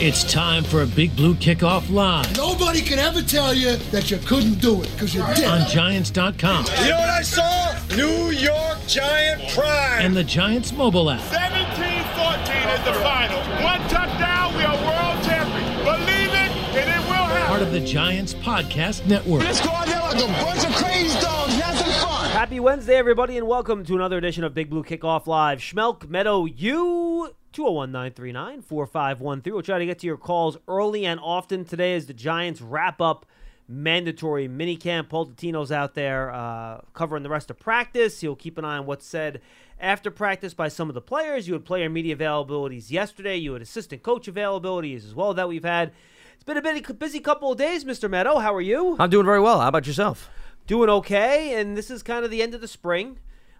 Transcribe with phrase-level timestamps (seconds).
[0.00, 4.18] It's time for a Big Blue Kickoff Live Nobody can ever tell you that you
[4.18, 5.44] couldn't do it because you did.
[5.44, 7.76] on Giants.com You know what I saw?
[7.96, 10.00] New York Giant pride.
[10.02, 11.20] and the Giants mobile app.
[11.22, 13.38] 17-14 is the final.
[13.64, 15.84] One touchdown, we are world champions.
[15.84, 17.46] Believe it, and it will happen.
[17.48, 19.42] Part of the Giants Podcast Network.
[19.42, 21.54] Let's go out there like a bunch of crazy dogs.
[21.54, 22.30] Have some fun.
[22.30, 25.58] Happy Wednesday, everybody, and welcome to another edition of Big Blue Kickoff Live.
[25.58, 27.34] Schmeelk Medow U.
[27.52, 29.52] 201 939 4513.
[29.52, 33.00] We'll try to get to your calls early and often today as the Giants wrap
[33.00, 33.26] up
[33.66, 35.08] mandatory minicamp.
[35.08, 38.20] Paul Dottino's out there uh, covering the rest of practice.
[38.20, 39.40] He'll keep an eye on what's said
[39.78, 41.46] after practice by some of the players.
[41.46, 43.36] You had player media availabilities yesterday.
[43.36, 45.92] You had assistant coach availabilities as well that we've had.
[46.34, 48.08] It's been a busy, busy couple of days, Mr.
[48.08, 48.40] Medow.
[48.40, 48.96] How are you?
[48.98, 49.60] I'm doing very well.
[49.60, 50.30] How about yourself?
[50.68, 53.18] doing okay, and this is kind of the end of the spring.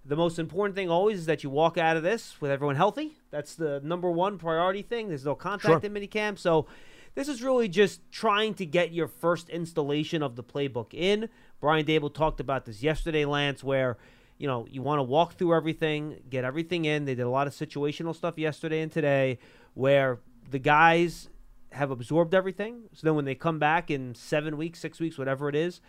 [0.09, 3.19] The most important thing always is that you walk out of this with everyone healthy.
[3.31, 5.09] That's the number one priority thing.
[5.09, 5.85] There's no contact Sure.
[5.85, 6.67] in minicamp, so
[7.15, 11.29] this is really just trying to get your first installation of the playbook in.
[11.61, 13.99] Brian Daboll talked about this yesterday, Lance, where
[14.39, 17.05] you know you want to walk through everything, get everything in.
[17.05, 19.39] They did a lot of situational stuff yesterday and today,
[19.75, 21.29] where the guys
[21.73, 22.85] have absorbed everything.
[22.95, 25.83] So then when they come back in seven weeks, six weeks, whatever it is,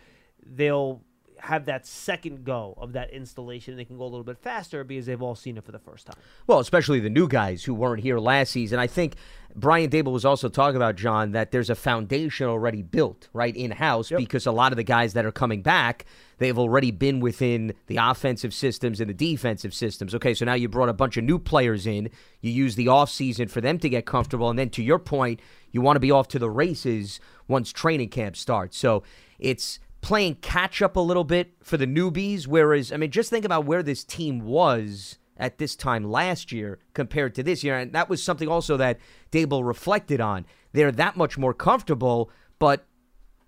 [0.44, 1.00] they'll
[1.42, 3.76] have that second go of that installation.
[3.76, 6.06] They can go a little bit faster because they've all seen it for the first
[6.06, 6.16] time.
[6.46, 8.78] Well, especially the new guys who weren't here last season.
[8.78, 9.16] I think
[9.54, 13.72] Brian Daboll was also talking about, John, that there's a foundation already built, right, in
[13.72, 16.04] house because a lot of the guys that are coming back,
[16.38, 20.14] they've already been within the offensive systems and the defensive systems.
[20.14, 22.10] Okay, so now you brought a bunch of new players in.
[22.40, 24.50] You use the offseason for them to get comfortable.
[24.50, 25.40] And then to your point,
[25.72, 27.18] you want to be off to the races
[27.48, 28.76] once training camp starts.
[28.78, 29.02] So
[29.38, 32.46] it's playing catch up a little bit for the newbies.
[32.46, 36.78] Whereas, I mean, just think about where this team was at this time last year
[36.94, 37.76] compared to this year.
[37.76, 38.98] And that was something also that
[39.32, 40.46] Daboll reflected on.
[40.72, 42.86] They're that much more comfortable, but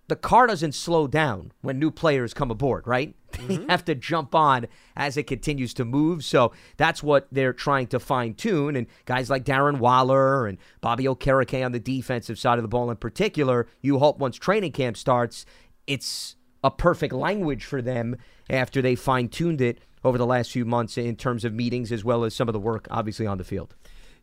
[0.09, 3.15] the car doesn't slow down when new players come aboard, right?
[3.49, 3.71] They mm-hmm.
[3.71, 6.23] have to jump on as it continues to move.
[6.23, 8.77] So that's what they're trying to fine tune.
[8.77, 12.91] And guys like Darren Waller and Bobby Okereke on the defensive side of the ball
[12.91, 15.47] in particular, you hope once training camp starts,
[15.87, 18.17] it's a perfect language for them
[18.49, 22.05] after they fine tuned it over the last few months in terms of meetings as
[22.05, 23.75] well as some of the work, obviously, on the field.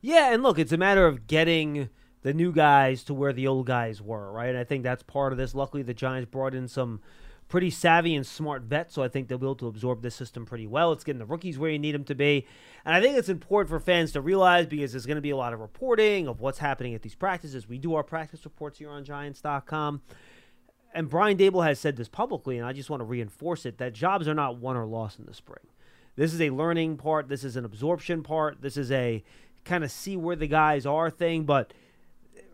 [0.02, 1.90] Yeah, and look, it's a matter of getting
[2.22, 4.50] the new guys to where the old guys were, right?
[4.50, 5.56] And I think that's part of this.
[5.56, 7.02] Luckily, the Giants brought in some
[7.48, 10.46] pretty savvy and smart vets, so I think they'll be able to absorb this system
[10.46, 10.92] pretty well.
[10.92, 12.46] It's getting the rookies where you need them to be.
[12.86, 15.38] And I think it's important for fans to realize because there's going to be a
[15.38, 17.68] lot of reporting of what's happening at these practices.
[17.68, 20.02] We do our practice reports here on Giants.com.
[20.94, 23.94] And Brian Daboll has said this publicly, and I just want to reinforce it that
[23.94, 25.66] jobs are not won or lost in the spring.
[26.16, 27.30] This is a learning part.
[27.30, 28.62] This is an absorption part.
[28.62, 29.24] This is a
[29.66, 31.44] kind of see where the guys are thing.
[31.44, 31.74] But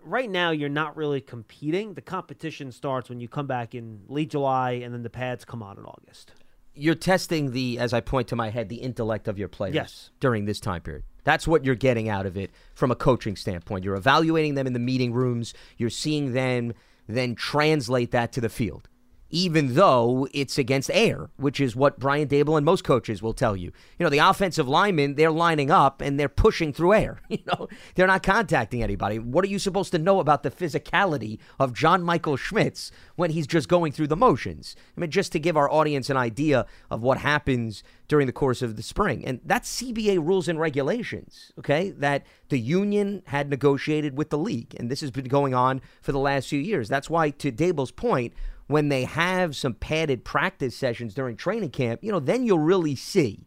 [0.04, 1.94] right now, you're not really competing.
[1.94, 5.64] The competition starts when you come back in late July, and then the pads come
[5.64, 6.34] on in August.
[6.78, 10.10] You're testing the, as I point to my head, the intellect of your players Yes.
[10.20, 11.04] during this time period.
[11.24, 13.86] That's what you're getting out of it from a coaching standpoint.
[13.86, 15.54] You're evaluating them in the meeting rooms.
[15.78, 16.74] You're seeing them
[17.08, 18.90] then translate that to the field.
[19.32, 23.56] Even though it's against air, which is what Brian Daboll and most coaches will tell
[23.56, 23.72] you.
[23.98, 27.22] You know, the offensive linemen, they're lining up and they're pushing through air.
[27.36, 29.20] You know, they're not contacting anybody.
[29.20, 33.46] What are you supposed to know about the physicality of John Michael Schmitz when he's
[33.46, 34.76] just going through the motions?
[34.96, 38.62] I mean, just to give our audience an idea of what happens during the course
[38.62, 39.26] of the spring.
[39.26, 44.76] And that's CBA rules and regulations, okay, that the union had negotiated with the league.
[44.78, 46.88] And this has been going on for the last few years.
[46.88, 48.34] That's why, to Daboll's point,
[48.68, 52.96] when they have some padded practice sessions during training camp, you know, then you'll really
[52.96, 53.46] see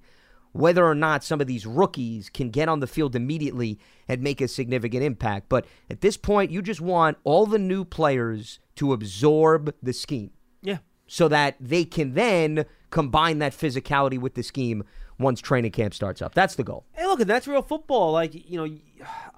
[0.52, 3.78] whether or not some of these rookies can get on the field immediately
[4.08, 5.48] and make a significant impact.
[5.48, 10.30] But at this point, you just want all the new players to absorb the scheme
[10.62, 10.78] Yeah.
[11.06, 14.84] so that they can then combine that physicality with the scheme
[15.18, 16.32] once training camp starts up.
[16.34, 16.86] That's the goal.
[16.92, 18.12] Hey, look, and that's real football.
[18.12, 18.76] Like, you know,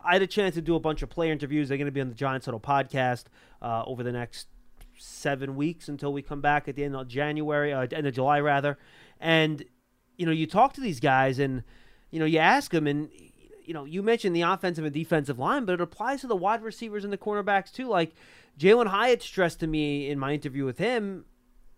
[0.04, 1.68] I had a chance to do a bunch of player interviews.
[1.68, 3.24] They're going to be on the Giants Huddle podcast
[3.62, 4.46] uh, over the next
[5.00, 8.40] seven weeks until we come back at the end of January, uh, end of July,
[8.40, 8.78] rather.
[9.18, 9.64] And,
[10.16, 11.62] you know, you talk to these guys, and
[12.10, 13.08] you know, you ask them, and
[13.64, 16.62] you know, you mentioned the offensive and defensive line, but it applies to the wide
[16.62, 17.86] receivers and the cornerbacks too.
[17.86, 18.12] Like
[18.58, 21.24] Jalin Hyatt stressed to me in my interview with him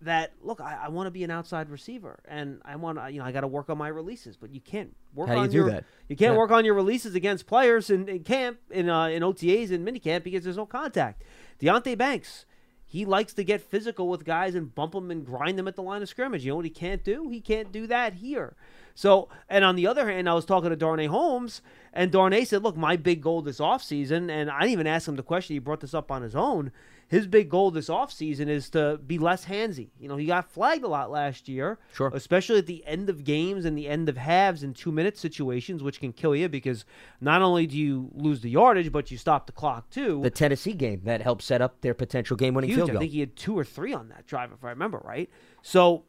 [0.01, 3.19] that look, I, I want to be an outside receiver, and I want to, you
[3.21, 5.45] know, I got to work on my releases, but you can't work How do on
[5.47, 5.85] you do your, that?
[6.09, 6.39] You can't Yeah.
[6.39, 10.25] work on your releases against players in, in camp, in uh, in OTAs and minicamp
[10.25, 11.23] because there's no contact.
[11.61, 12.47] Deonte Banks,
[12.93, 15.83] he likes to get physical with guys and bump them and grind them at the
[15.83, 16.45] line of scrimmage.
[16.45, 17.31] You know what he can't do?
[17.31, 18.55] He can't do that here.
[18.95, 21.63] So, and on the other hand, I was talking to Darnay Holmes,
[21.95, 25.17] and Darnay said, "Look, my big goal this offseason, and I didn't even ask him
[25.17, 25.55] the question.
[25.55, 26.71] He brought this up on his own.
[27.13, 29.91] His big goal this offseason is to be less handsy.
[30.01, 32.11] You know, he got flagged a lot last year, Sure.
[32.15, 35.83] especially at the end of games and the end of halves and two minute situations,
[35.83, 36.87] which can kill you because
[37.21, 40.23] not only do you lose the yardage, but you stop the clock too.
[40.23, 42.79] The Tennessee game that helped set up their potential game-winning Huge.
[42.79, 45.29] field I think he had two or three on that drive, if I remember right.
[45.61, 46.05] So,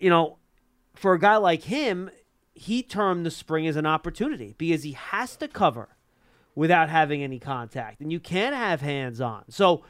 [0.00, 0.38] you know,
[0.94, 2.10] for a guy like him,
[2.54, 5.90] he termed the spring as an opportunity because he has to cover
[6.54, 9.44] without having any contact, and you can't have hands on.
[9.50, 9.84] So,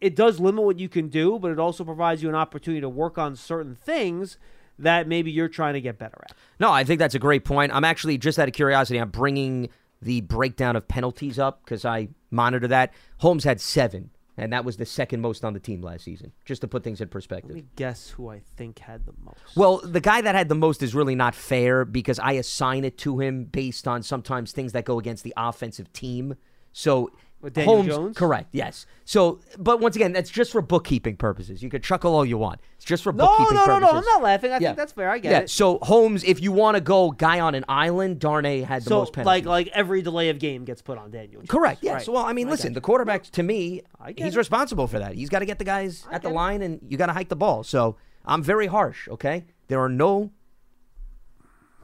[0.00, 2.88] it does limit what you can do, but it also provides you an opportunity to
[2.88, 4.38] work on certain things
[4.78, 6.36] that maybe you're trying to get better at.
[6.60, 7.72] No, I think that's a great point.
[7.74, 8.98] I'm actually just out of curiosity.
[8.98, 9.70] I'm bringing
[10.02, 12.92] the breakdown of penalties up because I monitor that.
[13.18, 16.32] Holmes had seven, and that was the second most on the team last season.
[16.44, 17.54] Just to put things in Let perspective.
[17.54, 19.38] me guess who I think had the most.
[19.56, 22.98] Well, the guy that had the most is really not fair because I assign it
[22.98, 26.36] to him based on sometimes things that go against the offensive team.
[26.74, 27.10] So
[27.46, 28.16] With Daniel Holmes, Jones?
[28.16, 28.48] correct?
[28.50, 28.86] Yes.
[29.04, 31.62] So, but once again, that's just for bookkeeping purposes.
[31.62, 32.60] You could chuckle all you want.
[32.74, 33.92] It's just for no, bookkeeping no, no, purposes.
[33.92, 33.98] no.
[33.98, 34.50] I'm not laughing.
[34.50, 34.58] I Yeah.
[34.70, 35.08] think that's fair.
[35.10, 35.38] I get yeah.
[35.42, 35.50] it.
[35.50, 38.98] So Holmes, if you want to go guy on an island, Darnay had the so
[38.98, 39.46] most penalties.
[39.46, 41.40] like like every delay of game gets put on Daniel.
[41.42, 41.48] Jones.
[41.50, 41.84] Correct.
[41.84, 42.08] Yes.
[42.08, 42.14] Right.
[42.14, 43.82] Well, I mean, I listen, the quarterback to me,
[44.16, 44.38] he's it.
[44.38, 45.14] responsible for that.
[45.14, 46.34] He's got to get the guys at the get it.
[46.34, 47.62] line, and you got to hike the ball.
[47.62, 49.06] So I'm very harsh.
[49.08, 50.32] Okay, there are no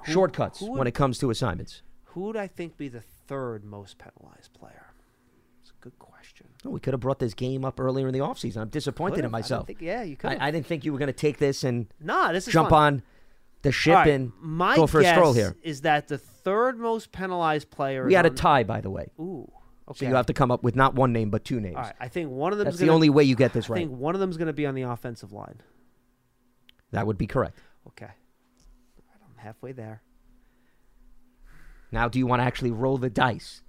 [0.06, 1.82] shortcuts who would- when it comes to assignments.
[2.06, 4.81] Who would I think be the third most penalized player?
[5.82, 6.46] Good question.
[6.64, 8.58] Oh, we could have brought this game up earlier in the offseason.
[8.58, 9.24] I'm disappointed Could've.
[9.26, 9.64] in myself.
[9.64, 10.30] I think, yeah, you could.
[10.30, 12.70] I, I didn't think you were going to take this and nah, this is jump
[12.70, 12.94] fun.
[12.94, 13.02] on
[13.62, 15.56] the ship right, and my go for a guess stroll here.
[15.62, 18.06] Is that the third most penalized player?
[18.06, 19.10] We had a tie, by the way.
[19.20, 19.50] Ooh.
[19.88, 20.08] So Okay.
[20.08, 21.76] you have to come up with not one name but two names.
[21.76, 21.94] All right.
[21.98, 22.66] I think one of them.
[22.66, 23.78] That's is the gonna, only way you get this I right.
[23.80, 25.60] think one of them is going to be on the offensive line.
[26.92, 27.58] That would be correct.
[27.88, 28.06] Okay.
[28.06, 30.02] I'm halfway there.
[31.90, 33.61] Now, do you want to actually roll the dice?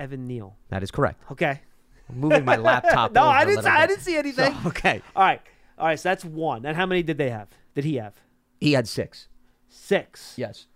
[0.00, 0.56] Evan Neal.
[0.70, 1.22] That is correct.
[1.30, 1.60] Okay.
[2.08, 3.12] I'm moving my laptop.
[3.14, 3.66] No, I didn't.
[3.66, 4.52] I didn't see anything.
[4.52, 5.02] So, okay.
[5.14, 5.40] All right.
[5.78, 5.98] All right.
[6.00, 6.64] So that's one.
[6.66, 7.48] And how many did they have?
[7.74, 8.14] Did he have?
[8.58, 9.28] He had six.
[9.68, 10.34] Six.
[10.36, 10.66] Yes.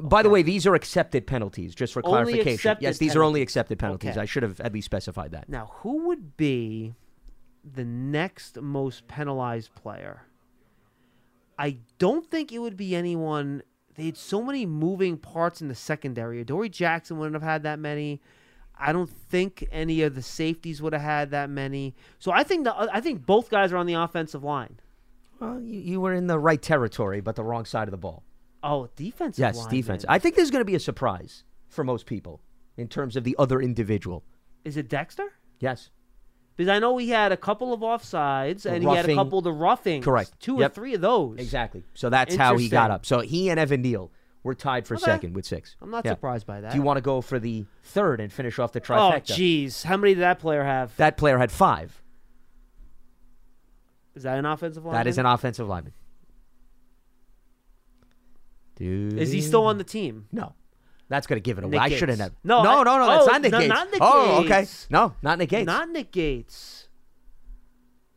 [0.00, 2.76] By the way, these are accepted penalties, just for clarification.
[2.80, 4.12] Yes, these are only accepted penalties.
[4.12, 4.20] Okay.
[4.20, 5.48] I should have at least specified that.
[5.48, 6.94] Now, who would be
[7.64, 10.22] the next most penalized player?
[11.58, 13.62] I don't think it would be anyone.
[13.94, 16.42] They had so many moving parts in the secondary.
[16.42, 18.20] Dory Jackson wouldn't have had that many.
[18.78, 21.94] I don't think any of the safeties would have had that many.
[22.18, 24.80] So I think the uh, I think both guys are on the offensive line.
[25.40, 28.22] Well, you, you were in the right territory, but the wrong side of the ball.
[28.62, 29.40] Oh, defensive.
[29.40, 29.74] Yes, lineman.
[29.74, 30.04] defense.
[30.08, 32.40] I think there's going to be a surprise for most people
[32.76, 34.24] in terms of the other individual.
[34.64, 35.32] Is it Dexter?
[35.60, 35.90] Yes.
[36.56, 39.44] Because I know he had a couple of offsides and he had a couple of
[39.44, 40.04] the roughings.
[40.04, 40.32] Correct.
[40.40, 40.70] Two Yep.
[40.70, 41.38] or three of those.
[41.38, 41.84] Exactly.
[41.94, 43.04] So that's how he got up.
[43.04, 44.12] So he and Evan Neal
[44.44, 45.04] were tied for Okay.
[45.04, 45.74] second with six.
[45.82, 46.12] I'm not Yeah.
[46.12, 46.70] surprised by that.
[46.70, 49.16] Do you want to go for the third and finish off the oh, trifecta?
[49.16, 49.84] Oh, jeez.
[49.84, 50.96] How many did that player have?
[50.98, 52.00] That player had five.
[54.14, 54.94] Is that an offensive line?
[54.94, 55.94] That is an offensive lineman.
[58.76, 59.14] Dude.
[59.14, 60.28] Is he still on the team?
[60.30, 60.54] No.
[61.08, 61.72] That's going to give it away.
[61.72, 62.40] Nick I shouldn't have Gates.
[62.44, 63.06] No, no, I- no, no.
[63.06, 63.68] That's oh, not Nick no, Gates.
[63.68, 64.66] not Nick oh, okay.
[64.90, 65.66] No, not Nick Gates.
[65.66, 66.83] Not Nick Gates.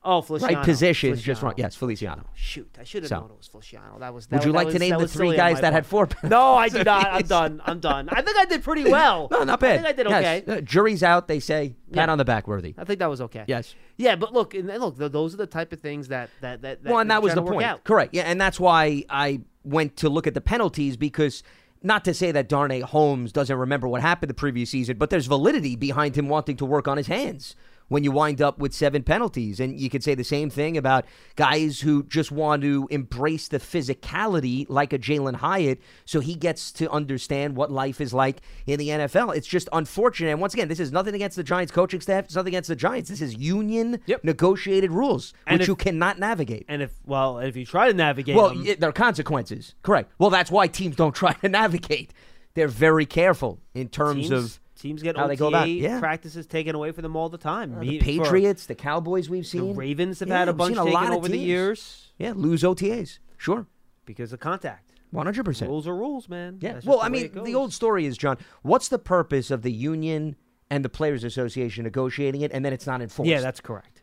[0.10, 0.56] Oh, Feliciano.
[0.56, 1.46] right positions, just Feliciano.
[1.48, 1.54] wrong.
[1.58, 2.24] Yes, Feliciano.
[2.34, 3.20] Shoot, I should have So.
[3.20, 4.00] known it was Feliciano.
[4.00, 4.28] That was.
[4.28, 6.54] That Would you was- like that to name the three guys that had four No,
[6.56, 7.08] I do not.
[7.08, 7.62] I'm done.
[7.66, 8.08] I'm done.
[8.10, 9.28] I think I did pretty well.
[9.32, 9.72] No, not bad.
[9.72, 10.44] I think I did Yes.
[10.44, 10.58] okay.
[10.58, 11.28] Uh, jury's out.
[11.28, 12.12] They say pat Yeah.
[12.12, 12.74] on the back, worthy.
[12.78, 13.44] I think that was okay.
[13.48, 13.76] Yes.
[13.98, 16.84] Yeah, but look, and look, th- those are the type of things that that that.
[16.84, 17.64] well, and that was the point.
[17.64, 17.84] out.
[17.84, 18.14] Correct.
[18.14, 21.44] Yeah, and that's why I went to look at the penalties because
[21.84, 25.26] not to say that Darnay Holmes doesn't remember what happened the previous season, but there's
[25.28, 27.56] validity behind him wanting to work on his hands
[27.90, 29.60] when you wind up with seven penalties.
[29.60, 33.60] And you could say the same thing about guys who just want to embrace the
[33.60, 38.80] physicality like a Jalin Hyatt so he gets to understand what life is like in
[38.80, 39.36] the NFL.
[39.36, 40.32] It's just unfortunate.
[40.32, 42.26] And once again, this is nothing against the Giants coaching staff.
[42.26, 43.10] It's nothing against the Giants.
[43.10, 44.24] This is union Yep.
[44.24, 46.66] negotiated rules, And which if- you cannot navigate.
[46.68, 49.76] And if well, if you try to navigate, Well, them, y there are consequences.
[49.82, 50.12] Correct.
[50.20, 52.14] Well, that's why teams don't try to navigate.
[52.54, 55.70] They're very careful in terms teams, of teams get how OTA they go about.
[55.70, 56.00] Yeah.
[56.00, 57.76] practices taken away from them all the time.
[57.76, 59.30] uh, the Patriots, the Cowboys.
[59.30, 61.38] We've seen the Ravens have Yeah, had a bunch a taken lot of over the
[61.38, 63.20] years Yeah, lose OTAs.
[63.38, 63.66] Sure.
[64.06, 64.94] because of contact.
[65.12, 65.70] One hundred percent.
[65.70, 66.58] Rules are rules, man.
[66.62, 66.82] Yeah.
[66.84, 68.38] Well, I mean, the old story is, John.
[68.62, 70.36] What's the purpose of the union
[70.70, 73.30] and the players' association negotiating it, and then it's not enforced?
[73.30, 74.02] Yeah, that's correct.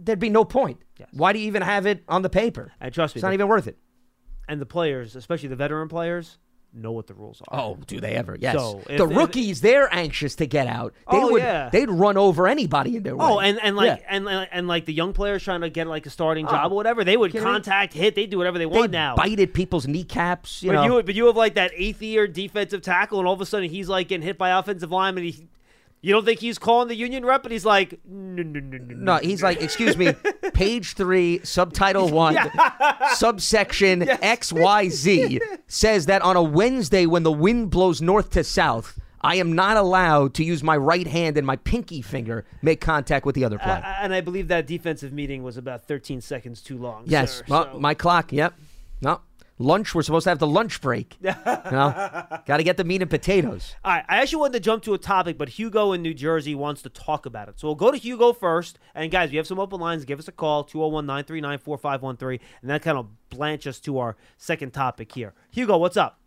[0.00, 0.78] there'd be no point.
[0.98, 1.08] Yes.
[1.12, 2.72] Why do you even have it on the paper?
[2.80, 3.76] And trust me, It's not even worth it.
[4.48, 6.38] And the players, especially the veteran players,
[6.74, 7.60] know what the rules are.
[7.60, 8.36] Oh, do they ever?
[8.38, 8.54] Yes.
[8.56, 10.92] So, if- the if- rookies, they're anxious to get out.
[11.10, 11.70] They Oh, would, yeah.
[11.70, 13.24] They'd run over anybody in their oh, way.
[13.24, 14.06] Oh, and, and like Yeah.
[14.08, 16.72] and, and and like the young players trying to get like a starting Oh, job
[16.72, 19.16] or whatever, they would contact, hit, they do whatever they want now.
[19.16, 20.62] bite at people's kneecaps.
[20.62, 20.98] You but know.
[20.98, 23.68] you but you have like that eighth year defensive tackle, and all of a sudden
[23.70, 25.24] he's like getting hit by offensive lineman.
[25.24, 25.48] He,
[26.00, 28.94] you don't think he's calling the union rep, and he's like, no, no, no, no,
[28.94, 30.12] no, he's like, excuse me,
[30.54, 32.36] page three, subtitle one,
[33.14, 39.36] subsection XYZ says that on a Wednesday when the wind blows north to south, I
[39.36, 43.34] am not allowed to use my right hand and my pinky finger make contact with
[43.34, 43.82] the other player.
[43.84, 47.02] Uh, and I believe that defensive meeting was about 13 seconds too long.
[47.06, 48.32] Yes, sir, well, so- my clock.
[48.32, 48.54] Yep.
[49.00, 49.20] No
[49.58, 49.94] lunch.
[49.94, 51.16] We're supposed to have the lunch break.
[51.20, 53.74] you know, got to get the meat and potatoes.
[53.84, 56.54] All right, I actually wanted to jump to a topic, but Hugo in New Jersey
[56.54, 57.58] wants to talk about it.
[57.58, 58.78] So we'll go to Hugo first.
[58.94, 60.04] And guys, we have some open lines.
[60.04, 62.46] Give us a call, 201 939 4513.
[62.62, 65.34] And that kind of blanch us to our second topic here.
[65.50, 66.20] Hugo, what's up?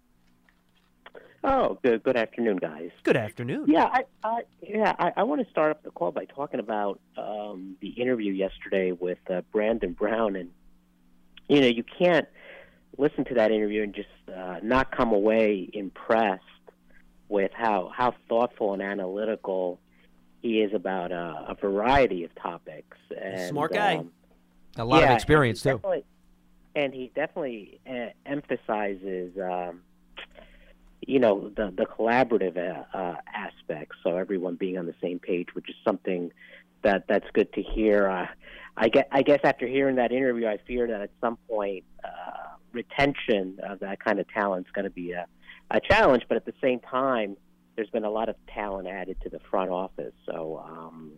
[1.44, 2.04] Oh, good.
[2.04, 2.92] Good afternoon, guys.
[3.02, 3.66] Good afternoon.
[3.68, 7.00] Yeah, I, I yeah, I, I want to start off the call by talking about
[7.18, 10.52] um, the interview yesterday with uh, Brandon Brown, and
[11.48, 12.28] you know, you can't
[12.98, 16.44] listen to that interview and just uh, not come away impressed
[17.30, 19.80] with how how thoughtful and analytical
[20.42, 22.98] he is about uh, a variety of topics.
[23.16, 23.98] And, Smart guy.
[23.98, 24.12] um,
[24.78, 25.80] A lot yeah, of experience too.
[26.74, 29.82] And he definitely uh, emphasizes, um,
[31.06, 33.98] you know, the the collaborative uh, uh, aspects.
[34.04, 36.32] So everyone being on the same page, which is something
[36.82, 38.08] that that's good to hear.
[38.10, 38.28] Uh,
[38.78, 42.41] I guess, I guess after hearing that interview, I fear that at some point uh,
[42.74, 45.26] retention of that kind of talent is going to be a,
[45.70, 46.24] a challenge.
[46.28, 47.38] But at the same time,
[47.76, 50.14] there's been a lot of talent added to the front office.
[50.26, 51.14] So um,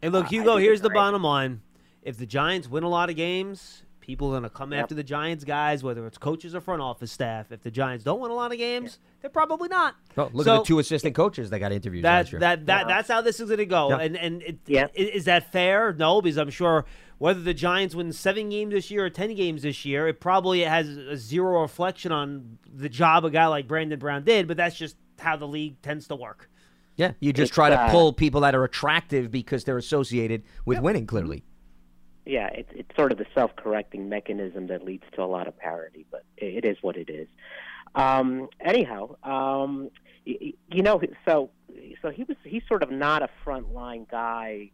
[0.00, 1.60] Hey, look, Hugo, here's the bottom line.
[2.02, 4.82] If the Giants win a lot of games, people are going to come Yep.
[4.84, 7.52] after the Giants guys, whether it's coaches or front office staff.
[7.52, 9.96] If the Giants don't win a lot of games, they're probably not.
[10.16, 12.40] Oh, look So- at the two assistant coaches that got interviewed That last year.
[12.40, 13.90] that that that's how this is going to go.
[13.90, 13.98] Yeah.
[13.98, 14.84] And and it, Yeah.
[14.86, 15.92] i- is that fair?
[15.92, 16.86] No, because I'm sure
[17.18, 20.60] whether the Giants win seven games this year or ten games this year, it probably
[20.62, 24.48] has a zero reflection on the job a guy like Brandon Brown did.
[24.48, 26.48] But that's just how the league tends to work.
[26.96, 30.44] yeah, you just It's, try to uh, pull people that are attractive because they're associated
[30.64, 31.06] with winning.
[31.06, 31.44] Clearly,
[32.28, 36.04] yeah, it's it's sort of the self-correcting mechanism that leads to a lot of parity,
[36.10, 37.26] but it, it is what it is.
[37.94, 39.90] Um, anyhow, um,
[40.26, 41.50] you, you know, so
[42.02, 44.70] so he was he's sort of not a frontline guy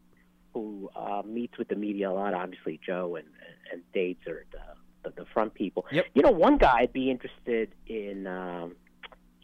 [0.52, 2.34] who uh, meets with the media a lot.
[2.34, 3.28] Obviously, Joe and
[3.72, 5.86] and Dates are the, the the front people.
[5.92, 6.06] Yep.
[6.14, 8.74] You know, one guy I'd be interested in um,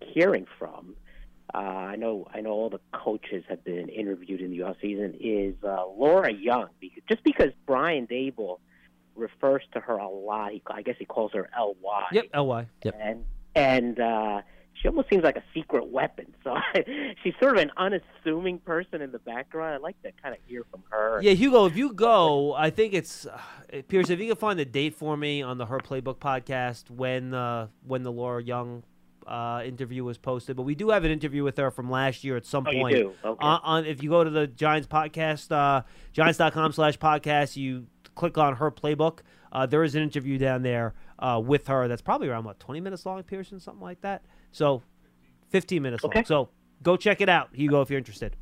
[0.02, 0.97] hearing from.
[1.52, 5.16] Uh, I know I know all the coaches have been interviewed in the off season.
[5.21, 6.69] Is uh, Laura Young?
[6.80, 8.59] Because, just because Brian Daboll
[9.16, 12.07] refers to her a lot, he, I guess he calls her Ly.
[12.12, 12.66] Yep, Ly.
[12.85, 12.95] Yep.
[13.00, 13.25] And
[13.57, 14.42] and uh,
[14.80, 16.26] she almost seems like a secret weapon.
[16.42, 16.57] So
[17.23, 19.75] she's sort of an unassuming person in the background.
[19.75, 21.21] I'd like to kind of hear from her.
[21.23, 23.38] Yeah, Hugo, if you go, I think it's uh,
[23.88, 24.09] Pierce.
[24.09, 27.66] If you can find the date for me on the Her Playbook podcast when uh,
[27.87, 28.83] when the Laura Young
[29.30, 32.37] uh, interview was posted, but we do have an interview with her from last year
[32.37, 32.96] at some Oh, you point.
[32.96, 33.12] do?
[33.25, 33.46] Okay.
[33.46, 35.82] On, on if you go to the Giants podcast, uh,
[36.12, 39.20] Giants.com slash podcast, you click on her playbook.
[39.52, 42.80] Uh, there is an interview down there uh, with her that's probably around what twenty
[42.80, 44.22] minutes long, Pearson, something like that.
[44.52, 44.82] So
[45.49, 46.18] fifteen minutes Okay.
[46.18, 46.25] long.
[46.25, 46.49] So
[46.82, 48.37] go check it out, Hugo, if you're interested.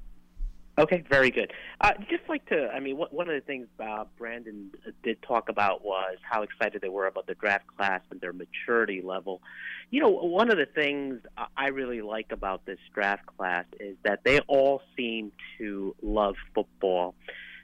[0.78, 1.52] Okay, very good.
[1.80, 4.70] Uh, just like to, I mean, one of the things uh, Brandon
[5.02, 9.02] did talk about was how excited they were about the draft class and their maturity
[9.02, 9.42] level.
[9.90, 11.20] You know, one of the things
[11.56, 17.16] I- really like about this draft class is that they all seem to love football.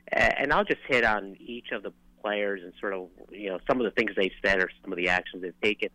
[0.09, 3.81] And I'll just hit on each of the players and sort of, you know, some
[3.81, 5.91] of the things they've said or some of the actions they've taken.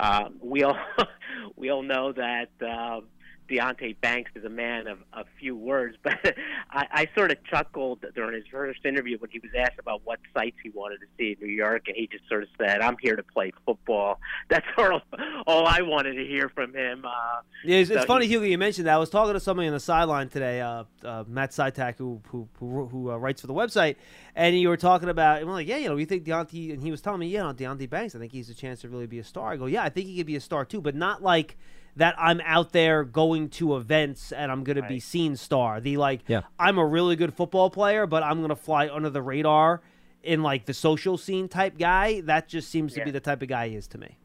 [0.00, 0.78] Um, we all
[1.56, 2.48] we all know that.
[2.60, 3.04] Um,
[3.48, 6.34] Deonte Banks is a man of a few words, but
[6.70, 10.18] I, I sort of chuckled during his first interview when he was asked about what
[10.34, 12.96] sites he wanted to see in New York, and he just sort of said, "I'm
[13.00, 15.02] here to play football." That's sort of
[15.46, 17.04] all I wanted to hear from him.
[17.04, 18.44] Uh, Yeah, it's, it's funny, Hugo.
[18.44, 18.94] You mentioned that.
[18.94, 22.48] I was talking to somebody on the sideline today, uh, uh, Matt Citak, who who
[22.58, 23.96] who, who uh, writes for the website,
[24.34, 25.38] and you were talking about.
[25.38, 27.42] And we're like, yeah, you know, we think Deonte, and he was telling me, yeah,
[27.42, 28.14] no, Deonte Banks.
[28.14, 29.52] I think he's a chance to really be a star.
[29.52, 31.56] I go, yeah, I think he could be a star too, but not like
[31.96, 32.14] that.
[32.18, 35.80] I'm out there going to events and I'm going to be seen star.
[35.80, 36.42] The like, Yeah.
[36.58, 39.82] I'm a really good football player, but I'm going to fly under the radar
[40.22, 42.20] in like the social scene type guy.
[42.22, 44.18] That just seems to be the type of guy he is to me.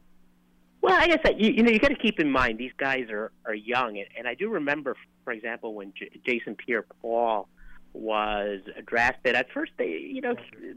[0.82, 3.08] Well, I guess that you, you know you got to keep in mind these guys
[3.08, 7.48] are are young, and, and I do remember, for example, when J- Jason Pierre-Paul
[7.94, 9.34] was drafted.
[9.34, 10.34] At first, they you know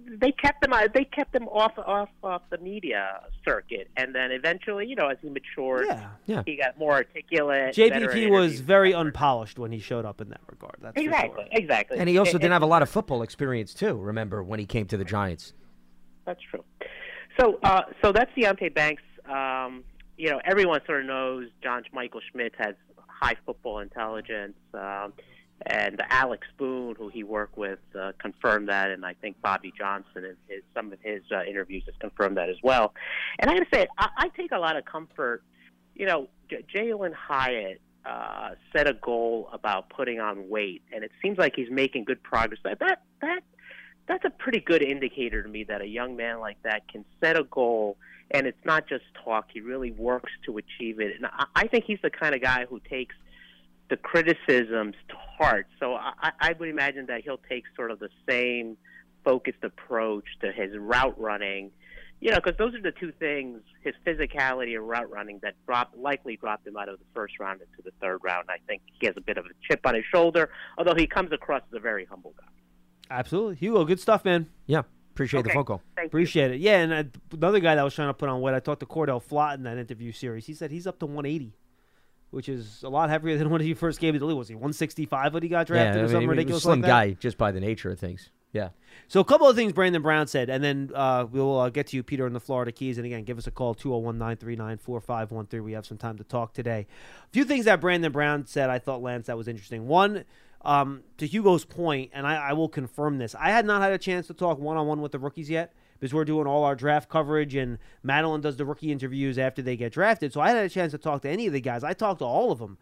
[0.08, 4.86] they kept him they kept him off off off the media circuit, and then eventually,
[4.88, 6.10] you know, as he matured, Yeah.
[6.26, 6.44] Yeah.
[6.46, 7.74] he got more articulate.
[7.76, 8.60] JPP was interviews.
[8.60, 10.76] very unpolished when he showed up in that regard.
[10.82, 11.10] That's for sure.
[11.14, 13.96] exactly exactly, And he also And- didn't have a lot of football experience too.
[13.98, 15.54] Remember when he came to the Giants?
[16.26, 16.64] That's true.
[17.40, 19.04] So, uh, so that's Deonte Banks.
[19.26, 19.84] Um,
[20.18, 22.76] you know, everyone sort of knows John Michael Schmitz has
[23.08, 25.14] high football intelligence, um,
[25.66, 30.26] and Alex Boone, who he worked with, uh, confirmed that, and I think Bobby Johnson
[30.26, 32.94] in his, some of his uh, interviews has confirmed that as well.
[33.40, 35.44] And I got to say, I, I take a lot of comfort.
[35.96, 41.12] You know, J- Jalin Hyatt uh, set a goal about putting on weight, and it
[41.22, 42.60] seems like he's making good progress.
[42.64, 43.42] That that that
[44.08, 47.40] that's a pretty good indicator to me that a young man like that can set
[47.40, 47.98] a goal
[48.32, 49.48] and it's not just talk.
[49.54, 51.16] He really works to achieve it.
[51.16, 53.16] And I, I think he's the kind of guy who takes
[53.90, 55.68] the criticisms to heart.
[55.80, 58.78] So I, I would imagine that he'll take sort of the same
[59.24, 61.72] focused approach to his route running.
[62.22, 65.98] You know, because those are the two things, his physicality and route running, that dropped,
[65.98, 68.46] likely dropped him out of the first round into the third round.
[68.50, 71.32] I think he has a bit of a chip on his shoulder, although he comes
[71.34, 72.48] across as a very humble guy.
[73.12, 73.84] Absolutely, Hugo.
[73.86, 74.48] Good stuff, man.
[74.66, 75.56] Yeah, appreciate the Okay.
[75.56, 75.82] phone call.
[75.96, 76.08] Thank you.
[76.08, 76.62] Appreciate it.
[76.62, 78.56] Yeah, and uh, another guy that was trying to put on weight.
[78.56, 80.46] I talked to Cor'Dale Flott in that interview series.
[80.48, 81.54] He said he's up to 180,
[82.36, 84.38] which is a lot heavier than when he first came to the league.
[84.38, 86.64] Was he 165 when he got drafted yeah, or I something mean, was a ridiculous
[86.64, 88.30] slim like guy just by the nature of things.
[88.52, 88.70] Yeah.
[89.08, 91.98] So a couple of things Brandon Brown said, and then uh, we'll uh, get to
[91.98, 92.98] you, Peter, in the Florida Keys.
[92.98, 95.62] And again, give us a call, 201-939-4513.
[95.62, 96.88] We have some time to talk today.
[97.26, 99.88] A few things that Brandon Brown said I thought, Lance, that was interesting.
[99.88, 100.24] One,
[100.62, 103.98] um, to Hugo's point, and I, I will confirm this, I had not had a
[103.98, 107.56] chance to talk one-on-one with the rookies yet because we're doing all our draft coverage,
[107.56, 110.34] and Madeline does the rookie interviews after they get drafted.
[110.34, 111.84] So I had a chance to talk to any of the guys.
[111.84, 112.78] I talked to all of them.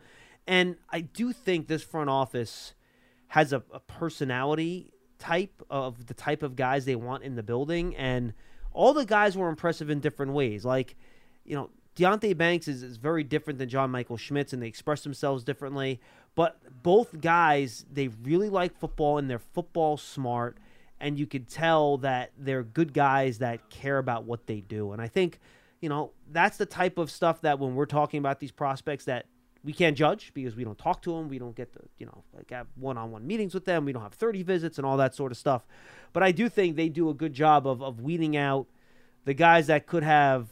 [0.46, 2.74] And I do think this front office
[3.28, 7.96] has a, a personality type of the type of guys they want in the building,
[7.96, 8.34] and
[8.74, 10.66] all the guys were impressive in different ways.
[10.66, 10.96] Like,
[11.46, 15.04] you know, Deonte Banks is, is very different than John Michael Schmitz, and they express
[15.04, 16.02] themselves differently.
[16.36, 20.58] But both guys, they really like football, and they're football smart,
[21.04, 24.94] and you could tell that they're good guys that care about what they do.
[24.94, 25.42] And I think,
[25.82, 29.26] you know, that's the type of stuff that when we're talking about these prospects that
[29.66, 31.28] we can't judge because we don't talk to them.
[31.28, 33.84] We don't get to, you know, like have one-on-one meetings with them.
[33.84, 35.68] We don't have 30 visits and all that sort of stuff.
[36.14, 38.68] But I do think they do a good job of, of weeding out
[39.26, 40.48] the guys that could have,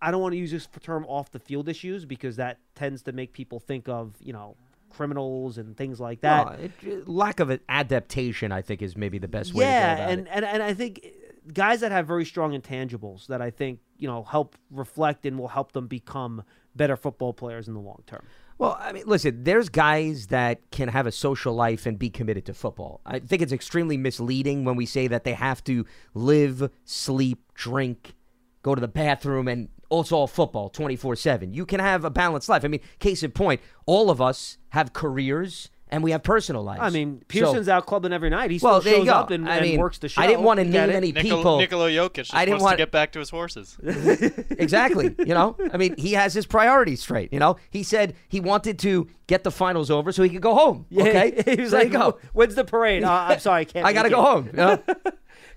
[0.00, 3.12] I don't want to use this term off the field issues because that tends to
[3.12, 4.56] make people think of, you know,
[4.90, 6.46] criminals and things like that.
[6.46, 10.28] Well, it- lack of adaptation, I think, is maybe the best way yeah, and, it.
[10.30, 11.06] and and I think
[11.52, 15.48] guys that have very strong intangibles that I think you know help reflect and will
[15.48, 16.42] help them become
[16.74, 18.24] better football players in the long term.
[18.58, 22.44] Well, I mean, listen, there's guys that can have a social life and be committed
[22.46, 23.00] to football.
[23.06, 28.14] I think it's extremely misleading when we say that they have to live, sleep, drink,
[28.62, 31.52] go to the bathroom, and it's all football 24 7.
[31.54, 32.64] You can have a balanced life.
[32.64, 36.80] I mean, case in point, all of us have careers and we have personal lives.
[36.82, 38.50] I mean, So- Pearson's out clubbing every night.
[38.50, 40.20] He still well, shows up and, I and mean, works the show.
[40.20, 41.58] I didn't want to name any Nikol- people.
[41.58, 43.78] Nikola Jokic just I didn't wants want- to get back to his horses.
[44.50, 45.14] exactly.
[45.18, 47.32] You know, I mean, he has his priorities straight.
[47.32, 50.54] You know, he said he wanted to get the finals over so he could go
[50.54, 50.84] home.
[50.90, 52.18] Yeah, okay, he was So there like, go.
[52.34, 53.86] "When's the parade?" Uh, I'm sorry, I can't.
[53.86, 54.46] I gotta go it." home.
[54.48, 54.82] you know?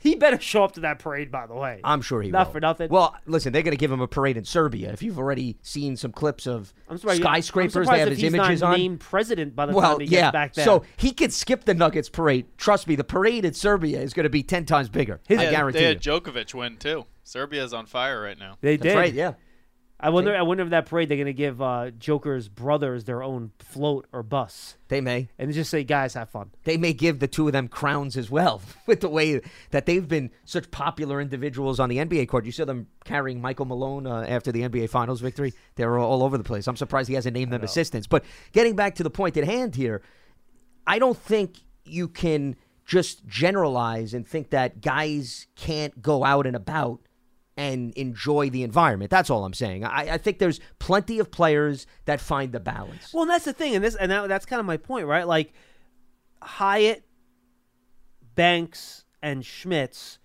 [0.02, 1.32] He better show up to that parade.
[1.32, 2.54] By the way, I'm sure he Not will.
[2.54, 2.90] for nothing.
[2.90, 4.92] Well, listen, they're going to give him a parade in Serbia.
[4.92, 7.22] If you've already seen some clips of I'm surprised.
[7.22, 8.80] skyscrapers, I'm they surprised have his he's images not on.
[8.80, 10.66] named president by the well, time he gets back there.
[10.66, 12.48] So he could skip the Nuggets parade.
[12.58, 15.22] Trust me, the parade in Serbia is going to be ten times bigger.
[15.30, 15.90] I Yeah, guarantee they you.
[15.90, 17.06] had Djokovic win too.
[17.24, 18.58] Serbia's on fire right now.
[18.62, 18.98] they That's did.
[18.98, 19.14] right.
[19.14, 19.34] Yeah.
[20.04, 20.36] I wonder.
[20.36, 24.08] I wonder if that parade they're going to give uh, Joker's brothers their own float
[24.12, 25.30] or bus, They may.
[25.38, 28.32] and just say, "Guys, have fun." They may give the two of them crowns as
[28.32, 32.46] well, with the way that they've been such popular individuals on the NBA court.
[32.46, 35.54] You saw them carrying Michael Malone uh, after the NBA Finals victory.
[35.76, 36.68] They were all over the place.
[36.68, 38.08] I'm surprised he hasn't named them assistants.
[38.08, 40.02] But getting back to the point at hand here,
[40.88, 46.56] I don't think you can just generalize and think that guys can't go out and
[46.56, 47.00] about
[47.58, 49.12] and enjoy the environment.
[49.12, 49.84] That's all I'm saying.
[49.84, 53.14] I, I think there's plenty of players that find the balance.
[53.14, 55.28] Well, and that's the thing, and this and that, that's kind of my point, right?
[55.28, 55.54] Like
[56.42, 57.04] Hyatt,
[58.36, 60.20] Banks, and Schmitz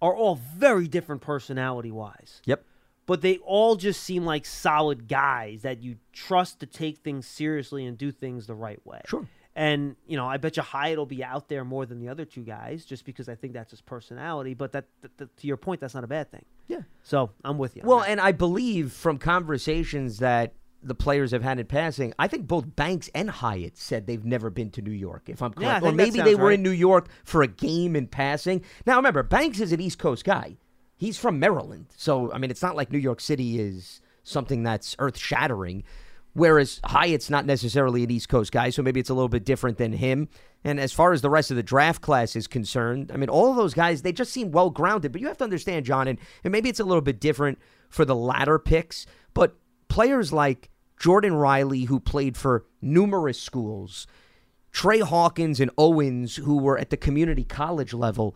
[0.00, 2.42] are all very different personality wise.
[2.44, 2.64] Yep.
[3.06, 7.84] But they all just seem like solid guys that you trust to take things seriously
[7.84, 9.00] and do things the right way.
[9.06, 9.26] Sure.
[9.54, 12.24] And you know, I bet you Hyatt will be out there more than the other
[12.24, 14.54] two guys, just because I think that's his personality.
[14.54, 16.44] But that, that, that to your point, that's not a bad thing.
[16.68, 16.80] Yeah.
[17.02, 17.82] So I'm with you.
[17.84, 22.46] Well, and I believe from conversations that the players have had in passing, I think
[22.46, 25.82] both Banks and Hyatt said they've never been to New York, if I'm correct.
[25.82, 26.54] Yeah, or maybe they were right.
[26.54, 28.64] in New York for a game in passing.
[28.86, 30.56] Now, remember, Banks is an East Coast guy.
[30.96, 31.86] He's from Maryland.
[31.96, 35.84] So, I mean, it's not like New York City is something that's earth shattering.
[36.34, 39.76] Whereas Hyatt's not necessarily an East Coast guy, so maybe it's a little bit different
[39.76, 40.28] than him.
[40.64, 43.50] And as far as the rest of the draft class is concerned, I mean, all
[43.50, 45.12] of those guys, they just seem well grounded.
[45.12, 47.58] But you have to understand, John, and, and maybe it's a little bit different
[47.90, 49.56] for the latter picks, but
[49.88, 54.06] players like Jordon Riley, who played for numerous schools,
[54.70, 58.34] Tre Hawkins and Owens, who were at the community college level,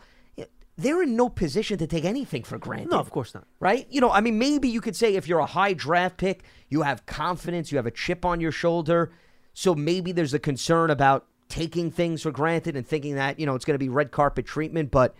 [0.78, 2.90] they're in no position to take anything for granted.
[2.90, 3.46] no, of course not.
[3.60, 3.86] Right?
[3.90, 6.82] You know, I mean, maybe you could say if you're a high draft pick, you
[6.82, 9.12] have confidence, you have a chip on your shoulder.
[9.54, 13.54] So maybe there's a concern about taking things for granted and thinking that, you know,
[13.54, 14.90] it's going to be red carpet treatment.
[14.90, 15.14] But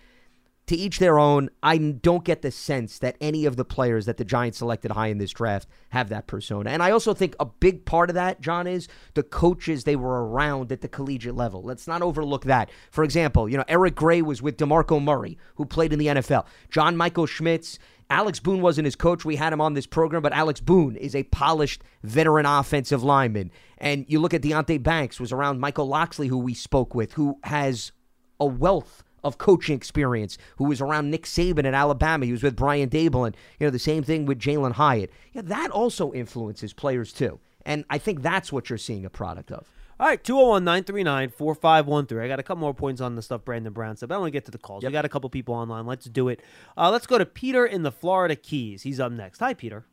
[0.67, 4.17] to each their own, I don't get the sense that any of the players that
[4.17, 6.71] the Giants selected high in this draft have that persona.
[6.71, 10.27] And I also think a big part of that, John, is the coaches they were
[10.29, 11.63] around at the collegiate level.
[11.63, 12.71] Let's not overlook that.
[12.91, 16.47] For example, you know, Eric Gray was with DeMarco Murray, who played in the NFL.
[16.71, 17.79] John Michael Schmitz.
[18.09, 19.25] Alex Boone wasn't his coach.
[19.25, 23.51] We had him on this program, but Alex Boone is a polished veteran offensive lineman.
[23.79, 27.41] And you look at Deonte Banks, was around Michael Locksley, who we spoke with, who
[27.43, 27.91] has
[28.39, 32.25] a wealth of coaching experience, who was around Nick Saban at Alabama.
[32.25, 35.11] He was with Brian Daboll, and you know the same thing with Jalin Hyatt.
[35.33, 39.51] Yeah, that also influences players too, and I think that's what you're seeing a product
[39.51, 39.67] of.
[39.99, 42.23] All right, 201 939 4513.
[42.23, 44.29] I got a couple more points on the stuff Brandon Brown said, but I want
[44.29, 44.85] to get to the calls.
[44.85, 45.87] We got a couple people online.
[45.87, 46.41] Let's do it.
[46.77, 48.83] Uh, let's go to Peter in the Florida Keys.
[48.83, 49.39] He's up next.
[49.39, 49.87] Hi, Peter.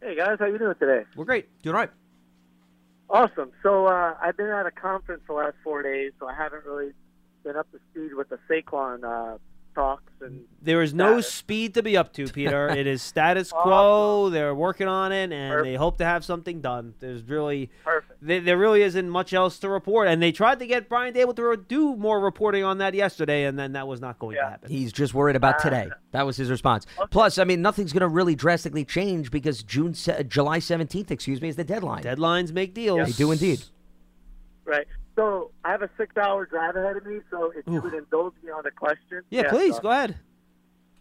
[0.00, 1.04] Hey guys, how you doing today?
[1.14, 1.46] We're great.
[1.62, 1.90] Doing all right.
[3.08, 3.52] Awesome.
[3.62, 6.92] So uh, I've been at a conference the last four days, so I haven't really
[7.42, 9.38] been up to speed with the Saquon uh,
[9.74, 11.32] talks and There is no status.
[11.32, 12.68] speed to be up to, Peter.
[12.76, 14.30] it is status quo.
[14.30, 16.94] They're working on it, and they hope to have something done.
[17.00, 18.18] There's really, Perfect.
[18.20, 20.08] There, there really isn't much else to report.
[20.08, 23.58] And they tried to get Brian Daboll to do more reporting on that yesterday, and
[23.58, 24.70] then that was not going to happen.
[24.70, 25.88] He's just worried about today.
[26.12, 26.86] That was his response.
[27.10, 31.48] Plus, I mean, nothing's going to really drastically change because June, July 17th, excuse me,
[31.48, 32.02] is the deadline.
[32.02, 33.06] Deadlines make deals.
[33.06, 33.62] They do indeed.
[34.64, 34.86] Right.
[35.16, 37.20] So I have a six-hour drive ahead of me.
[37.30, 37.84] So if you Oof.
[37.84, 39.22] would indulge me on a question.
[39.30, 40.16] Yeah, please so- go ahead.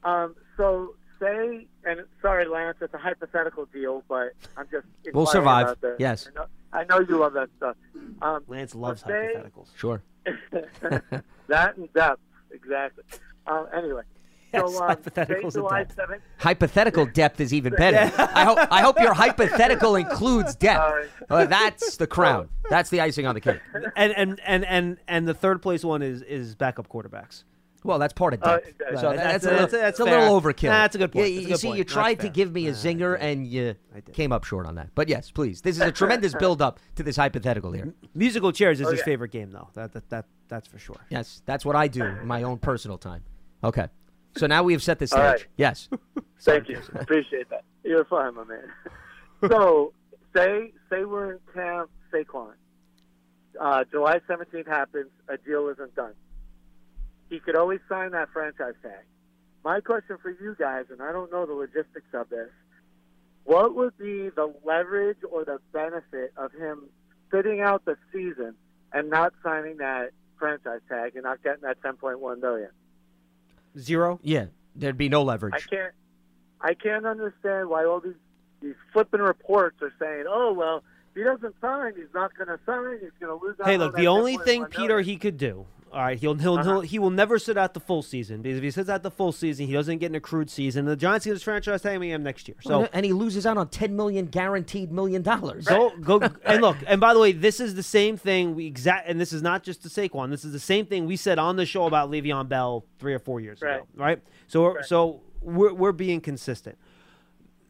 [0.03, 5.65] Um, so say, and sorry, Lance, it's a hypothetical deal, but I'm just We'll survive.
[5.67, 6.27] about the- Yes.
[6.27, 7.75] I know, I know you love that stuff.
[8.21, 9.67] Um, Lance loves but say- hypotheticals.
[9.77, 10.01] Sure.
[11.47, 12.21] that in depth,
[12.51, 13.03] exactly.
[13.47, 14.03] Um, anyway,
[14.53, 15.97] Yes, so um, hypotheticals say in July depth.
[15.97, 16.19] 7th.
[16.39, 18.11] Hypothetical depth is even better.
[18.33, 21.09] I hope I hope your hypothetical includes depth.
[21.29, 22.49] Uh, that's the crown.
[22.69, 23.59] That's the icing on the cake.
[23.95, 27.43] And and and and and the third place one is is backup quarterbacks.
[27.83, 28.67] Well, that's part of Uh, depth.
[28.67, 28.97] exactly.
[29.01, 30.65] so that's, that's- a little, that's- that's a little overkill.
[30.65, 31.29] Nah, that's a good point.
[31.29, 31.77] Yeah, That's you good see, point.
[31.79, 33.25] you tried to give me a zinger did.
[33.27, 33.75] and you
[34.13, 34.89] came up short on that.
[34.93, 35.61] But yes, please.
[35.61, 37.91] This is a tremendous build up to this hypothetical here.
[38.13, 39.11] Musical chairs is his Okay.
[39.11, 39.69] favorite game, though.
[39.73, 40.97] That that, that that's for sure.
[41.09, 43.23] Yes, that's what I do in my own personal time.
[43.63, 43.87] Okay.
[44.37, 45.19] So now we have set the stage.
[45.19, 45.47] Right.
[45.57, 45.89] Yes.
[46.41, 46.81] Thank you.
[46.95, 47.63] Appreciate that.
[47.83, 48.71] You're fine, my man.
[49.49, 49.93] so,
[50.35, 52.53] say say we're in camp Saquon.
[53.59, 55.09] Uh, July 17th happens.
[55.27, 56.13] A deal isn't done.
[57.29, 59.05] He could always sign that franchise tag.
[59.63, 62.49] My question for you guys, and I don't know the logistics of this,
[63.43, 66.89] what would be the leverage or the benefit of him
[67.31, 68.55] sitting out the season
[68.93, 72.69] and not signing that franchise tag and not getting that 10.1 million?
[73.77, 74.19] Zero.
[74.23, 74.45] Yeah.
[74.75, 75.53] There'd be no leverage.
[75.55, 75.93] I can't
[76.61, 78.15] I can't understand why all these
[78.61, 82.59] these flipping reports are saying, "Oh well, if he doesn't sign, he's not going to
[82.65, 82.99] sign.
[83.01, 84.65] He's going to lose." out Hey, look, the only thing.
[84.65, 85.65] Peter he could do.
[85.93, 86.63] All right, he'll he'll, Uh-huh.
[86.63, 89.11] he'll he will never sit out the full season because if he sits out the
[89.11, 90.85] full season, he doesn't get an accrued season.
[90.85, 92.55] The Giants get his franchise tag him next year.
[92.61, 95.65] So and he loses out on ten million guaranteed million dollars.
[95.65, 96.77] Go go and look.
[96.87, 99.09] And by the way, this is the same thing we exact.
[99.09, 100.29] And this is not just to Saquon.
[100.29, 103.19] This is the same thing we said on the show about Le'Veon Bell three or
[103.19, 103.85] four years ago.
[103.93, 104.21] Right.
[104.47, 106.77] So we're, so we're we're being consistent.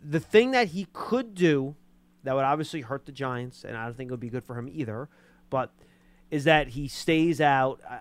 [0.03, 1.75] The thing that he could do
[2.23, 4.57] that would obviously hurt the Giants, and I don't think it would be good for
[4.57, 5.09] him either.
[5.49, 5.71] But
[6.31, 7.79] is that he stays out?
[7.87, 7.97] Uh,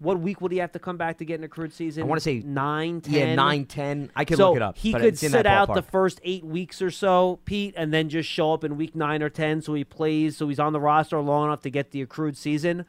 [0.00, 2.04] what week would he have to come back to get in an accrued season?
[2.04, 3.12] I wanna say- nine, ten.
[3.14, 4.10] Yeah, nine, ten.
[4.14, 4.78] I can so look it up.
[4.78, 8.52] He could sit out the first eight weeks or so, Pete, and then just show
[8.54, 11.46] up in week nine or ten, so he plays, so he's on the roster long
[11.46, 12.84] enough to get the accrued season,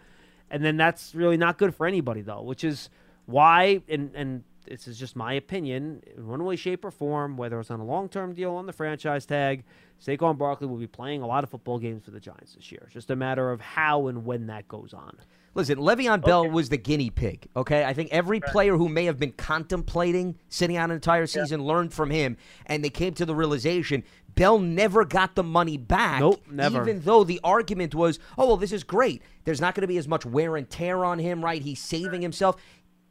[0.52, 2.90] and then that's really not good for anybody though, which is
[3.26, 7.60] why and and this is just my opinion, in one way, shape, or form, whether
[7.60, 9.64] it's on a long-term deal on the franchise tag,
[10.00, 12.84] Saquon Barkley will be playing a lot of football games for the Giants this year.
[12.86, 15.18] It's just a matter of how and when that goes on.
[15.56, 17.48] Listen, Le'Veon Bell was the guinea pig.
[17.56, 21.64] Okay, I think every player who may have been contemplating sitting out an entire season
[21.64, 24.04] learned from him, and they came to the realization
[24.36, 26.22] Bell never got the money back.
[26.22, 26.82] Nope, never.
[26.82, 29.22] Even though the argument was, oh well, this is great.
[29.44, 31.62] There's not going to be as much wear and tear on him, right?
[31.62, 32.56] He's saving himself.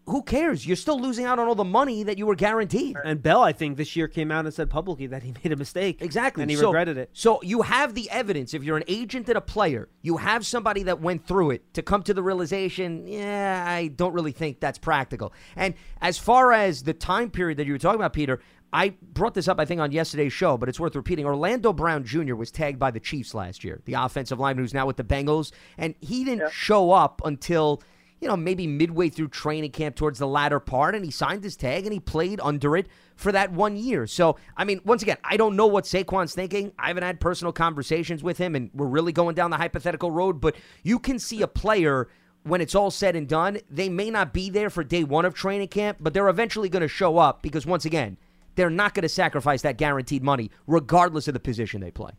[0.09, 0.66] Who cares?
[0.66, 2.97] You're still losing out on all the money that you were guaranteed.
[3.05, 5.57] And Bell, I think, this year came out and said publicly that he made a
[5.57, 6.01] mistake.
[6.01, 6.42] Exactly.
[6.42, 7.11] And he So- regretted it.
[7.12, 8.55] So you have the evidence.
[8.55, 11.83] If you're an agent and a player, you have somebody that went through it to
[11.83, 15.33] come to the realization, yeah, I don't really think that's practical.
[15.57, 18.40] And as far as the time period that you were talking about, Peter,
[18.73, 21.25] I brought this up, I think, on yesterday's show, but it's worth repeating.
[21.25, 22.35] Orlando Brown Jr.
[22.35, 25.53] was tagged by the Chiefs last year, the offensive lineman who's now with the Bengals,
[25.79, 27.83] and he didn't show up until
[28.21, 31.57] you know, maybe midway through training camp towards the latter part, and he signed his
[31.57, 34.07] tag and he played under it for that one year.
[34.07, 36.73] So, I mean, once again, I don't know what Saquon's thinking.
[36.79, 40.41] I haven't had personal conversations with him, and we're really going down the hypothetical road,
[40.41, 42.09] but you can see a player.
[42.45, 45.35] When it's all said and done, they may not be there for day one of
[45.35, 48.17] training camp, but they're eventually going to show up because, once again,
[48.55, 52.13] they're not going to sacrifice that guaranteed money, regardless of the position they play.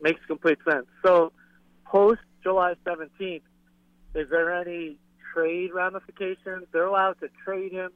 [0.00, 0.86] Makes complete sense.
[1.04, 1.32] So,
[1.84, 3.42] post July 17th,
[4.14, 4.96] is there any
[5.34, 6.66] trade ramifications?
[6.72, 7.90] They're allowed to trade him.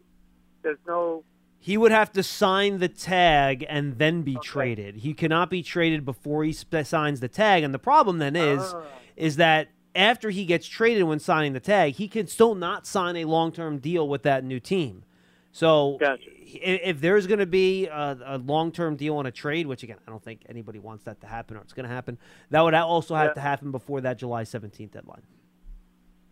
[0.62, 1.24] There's no.
[1.58, 4.96] He would have to sign the tag and then be traded.
[4.96, 7.62] He cannot be traded before he sp- signs the tag.
[7.62, 8.82] And the problem then is, Ah.
[9.16, 13.14] is that after he gets traded when signing the tag, he can still not sign
[13.16, 15.04] a long-term deal with that new team.
[15.52, 16.18] So i-
[16.82, 20.10] if there's going to be a, a long-term deal on a trade, which again I
[20.10, 22.18] don't think anybody wants that to happen or it's going to happen,
[22.50, 23.34] that would also have Yeah.
[23.34, 25.22] to happen before that July 17th deadline.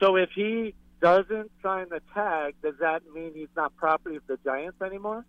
[0.01, 4.39] So, if he doesn't sign the tag, does that mean he's not property of the
[4.45, 5.25] Giants anymore?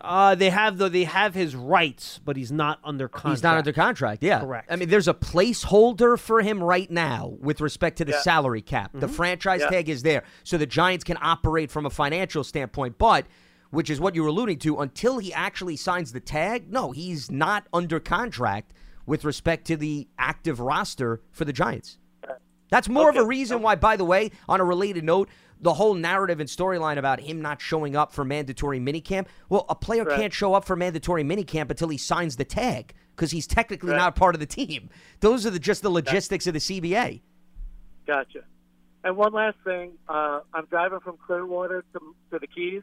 [0.00, 3.36] Uh, they have the they have his rights, but he's not under contract.
[3.36, 4.22] He's not under contract.
[4.22, 4.72] Yeah, Correct.
[4.72, 8.20] I mean, there's a placeholder for him right now with respect to the Yeah.
[8.22, 8.92] salary cap.
[8.94, 9.10] The Mhm.
[9.10, 9.68] franchise Yeah.
[9.68, 12.96] tag is there, so the Giants can operate from a financial standpoint.
[12.96, 13.26] But
[13.68, 17.30] which is what you were alluding to, until he actually signs the tag, no, he's
[17.30, 18.72] not under contract
[19.04, 21.98] with respect to the active roster for the Giants.
[22.70, 25.28] That's more of a reason why, by the way, on a related note,
[25.60, 29.26] the whole narrative and storyline about him not showing up for mandatory minicamp.
[29.48, 30.18] Well, a player Right.
[30.18, 33.98] can't show up for mandatory minicamp until he signs the tag because he's technically Right.
[33.98, 34.88] not part of the team.
[35.20, 37.20] Those are the, just the logistics of the CBA.
[38.06, 38.44] Gotcha.
[39.04, 42.00] And one last thing, uh, I'm driving from Clearwater to,
[42.32, 42.82] to the Keys,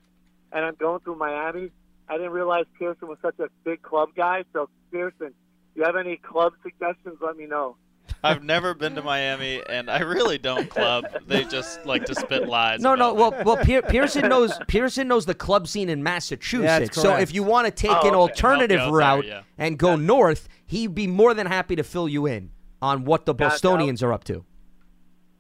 [0.52, 1.72] and I'm going through Miami.
[2.10, 4.44] I didn't realize Pearson was such a big club guy.
[4.54, 5.34] So, Pearson, do
[5.76, 7.18] you have any club suggestions?
[7.22, 7.76] Let me know.
[8.24, 11.06] I've never been to Miami, and I really don't club.
[11.28, 12.82] They just like to spit lies.
[12.82, 13.14] No, no.
[13.14, 17.00] about Well, well, Pier- Pearson knows Pearson knows the club scene in Massachusetts.
[17.00, 18.16] so if you want to take Oh, an okay.
[18.16, 19.42] alternative Help route there, yeah.
[19.58, 22.52] and go north, he'd be more than happy to fill you in
[22.82, 23.54] on what the Gotcha.
[23.56, 24.44] Bostonians are up to.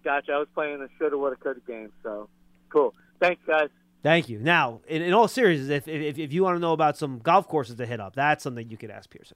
[0.04, 0.32] Gotcha.
[0.34, 1.92] I was playing the shoulda, woulda, coulda game.
[2.04, 2.30] So,
[2.70, 2.94] cool.
[3.20, 3.70] Thanks, guys.
[4.04, 4.40] Thank you.
[4.40, 7.48] Now, in, in all seriousness, if, if if you want to know about some golf
[7.48, 9.36] courses to hit up, that's something you could ask Pearson.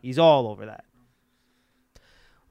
[0.00, 0.84] He's all over that.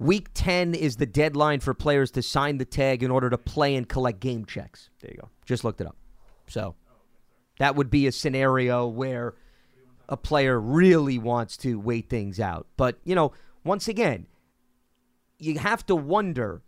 [0.02, 3.76] Week 10 is the deadline for players to sign the tag in order to play
[3.76, 4.90] and collect game checks.
[5.00, 5.30] There you go.
[5.46, 5.96] Just looked it up.
[6.48, 6.74] So
[7.60, 9.36] that would be a scenario where
[10.10, 12.66] a player really wants to wait things out.
[12.78, 13.34] But, you know,
[13.64, 14.26] once again,
[15.38, 16.64] you have to wonder,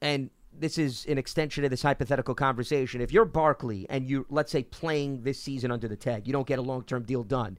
[0.00, 3.02] and this is an extension of this hypothetical conversation.
[3.02, 6.46] If you're Barkley and you, let's say, playing this season under the tag, you don't
[6.46, 7.58] get a long term deal done.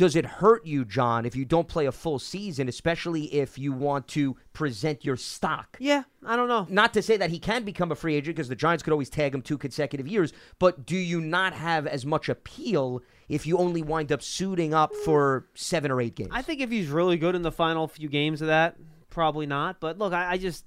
[0.00, 3.70] Does it hurt you, John, if you don't play a full season, especially if you
[3.70, 5.76] want to present your stock?
[5.78, 6.66] Yeah, I don't know.
[6.70, 9.10] Not to say that he can become a free agent because the Giants could always
[9.10, 13.58] tag him two consecutive years, but do you not have as much appeal if you
[13.58, 16.30] only wind up suiting up for seven or eight games?
[16.32, 18.78] I think if he's really good in the final few games of that,
[19.10, 19.80] probably not.
[19.80, 20.64] But look, I, I just,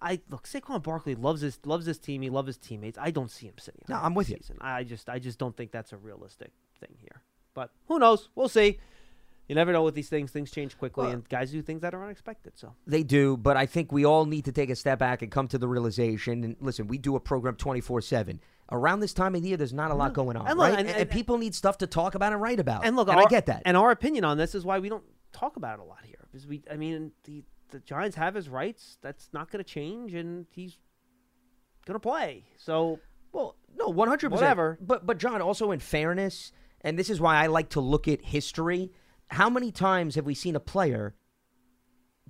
[0.00, 0.48] I look.
[0.48, 2.22] Saquon Barkley loves his loves his team.
[2.22, 2.96] He loves his teammates.
[2.96, 3.82] I don't see him sitting.
[3.90, 4.38] No, I'm with you.
[4.38, 4.56] season.
[4.62, 7.20] I just, I just don't think that's a realistic thing here.
[7.54, 8.28] But who knows?
[8.34, 8.78] We'll see.
[9.48, 10.30] You never know with these things.
[10.30, 12.52] Things change quickly, and guys do things that are unexpected.
[12.56, 15.30] So They do, but I think we all need to take a step back and
[15.32, 16.44] come to the realization.
[16.44, 18.40] And listen, we do a program 24 7.
[18.70, 20.46] Around this time of the year, there's not a lot going on.
[20.46, 20.78] And look, right?
[20.78, 22.84] and- and, and- people need stuff to talk about and write about.
[22.86, 23.62] And look, and our, I get that.
[23.64, 26.14] And our opinion on this is why we don't talk about it a lot here.
[26.30, 28.98] Because we, I mean, the the Giants have his rights.
[29.02, 30.76] That's not going to change, and he's
[31.86, 32.44] going to play.
[32.56, 33.00] So,
[33.32, 34.42] well, no, one hundred percent.
[34.42, 34.78] Whatever.
[34.80, 36.52] But but John, also in fairness,
[36.82, 38.92] and this is why I like to look at history.
[39.28, 41.14] How many times have we seen a player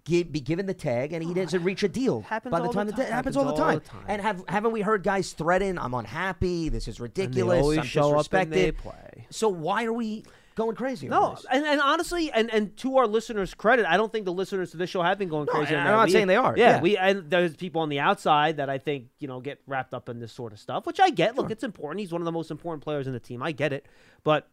[0.04, 2.66] give, be given the tag and he oh, doesn't reach a deal Happens by the
[2.66, 3.06] all time the the time.
[3.10, 3.78] ta- happens Happens all the all time.
[3.78, 4.04] the time.
[4.08, 5.78] And have haven't we heard guys threaten?
[5.78, 6.68] I'm unhappy.
[6.68, 7.78] This is ridiculous.
[7.78, 10.24] I'm show up and they disrespected." So why are we
[10.60, 11.08] going crazy?
[11.08, 14.70] No, and, and honestly, and, and to our listeners' credit, I don't think the listeners
[14.72, 15.74] to this show have been going No, crazy.
[15.74, 16.80] I'm not We- saying they are, Yeah, yeah.
[16.80, 20.08] we and there's people on the outside that I think you know get wrapped up
[20.08, 21.36] in this sort of stuff, which I get.
[21.36, 22.00] Look, it's important.
[22.00, 23.42] He's one of the most important players in the team.
[23.42, 23.86] I get it,
[24.24, 24.48] but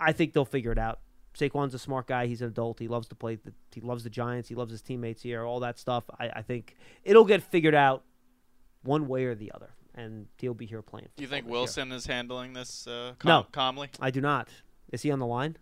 [0.00, 1.00] I think they'll figure it out.
[1.34, 2.26] Saquon's a smart guy.
[2.26, 2.78] He's an adult.
[2.78, 3.36] He loves to play.
[3.36, 4.48] The, he loves the Giants.
[4.48, 5.44] He loves his teammates here.
[5.44, 6.04] All that stuff.
[6.18, 8.02] I, I think it'll get figured out
[8.82, 11.08] one way or the other, and he'll be here playing.
[11.16, 11.84] Do you think football this year.
[11.86, 13.46] Wilson is handling this uh, com- No.
[13.52, 13.90] calmly?
[14.00, 14.48] I do not.
[14.92, 15.56] Is he on the line?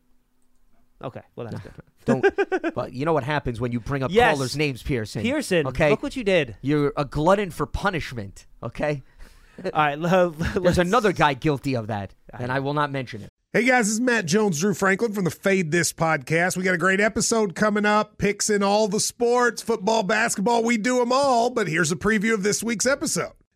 [1.02, 1.72] Okay, well that's good.
[2.04, 2.74] Don't.
[2.74, 4.34] but you know what happens when you bring up Yes.
[4.34, 5.22] callers' names, Pearson.
[5.22, 5.90] Pearson, Okay.
[5.90, 6.56] look what you did.
[6.62, 8.46] You're a glutton for punishment.
[8.62, 9.02] Okay.
[9.64, 13.22] All right, l- There's let's- another guy guilty of that, and I will not mention
[13.22, 13.28] it.
[13.52, 16.56] Hey guys, this is Matt Jones, Drew Franklin from the Fade This podcast.
[16.56, 18.16] We got a great episode coming up.
[18.16, 21.50] Picks in all the sports, football, basketball, we do them all.
[21.50, 23.32] But here's a preview of this week's episode.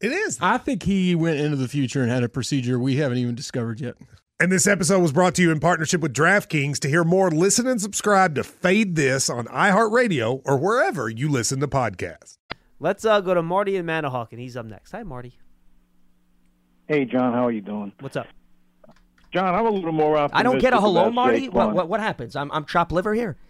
[0.00, 0.38] It is.
[0.40, 3.80] I think he went into the future and had a procedure we haven't even discovered
[3.80, 3.94] yet.
[4.38, 6.78] And this episode was brought to you in partnership with DraftKings.
[6.80, 11.60] To hear more, listen and subscribe to Fade This on iHeartRadio or wherever you listen
[11.60, 12.36] to podcasts.
[12.78, 14.92] Let's uh, go to Marty and Manahawk, and he's up next.
[14.92, 15.38] Hi, Marty.
[16.86, 17.92] Hey, John, how are you doing?
[18.00, 18.26] What's up?
[19.32, 20.38] John, I'm a little more optimistic.
[20.38, 21.48] I don't get a hello, Marty.
[21.48, 22.36] What, what what happens?
[22.36, 23.36] I'm I'm chopped liver here.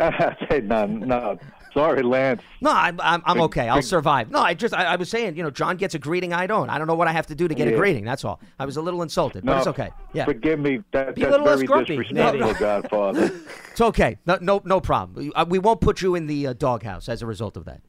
[0.00, 1.38] Hey, no, no.
[1.74, 2.42] Sorry, Lance.
[2.60, 3.68] No, I'm I'm, I'm okay.
[3.68, 4.30] I'll survive.
[4.30, 6.70] No, I just I, I was saying, you know, John gets a greeting, I don't.
[6.70, 8.04] I don't know what I have to do to get a greeting.
[8.04, 8.40] That's all.
[8.58, 9.90] I was a little insulted, but it's okay.
[10.12, 10.82] Yeah, Forgive me.
[10.92, 11.96] That, Be a that's little less very grumpy.
[11.96, 12.54] disrespectful, No.
[12.54, 13.30] Godfather.
[13.70, 14.18] it's okay.
[14.26, 15.14] No no no problem.
[15.14, 17.80] We, uh, won't put you in the uh, doghouse as a result of that.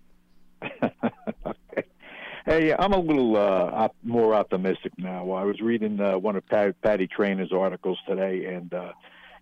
[2.45, 5.29] Hey, I'm a little uh, op- more optimistic now.
[5.33, 8.93] I was reading uh, one of Pat- Patty Traina's articles today, and uh,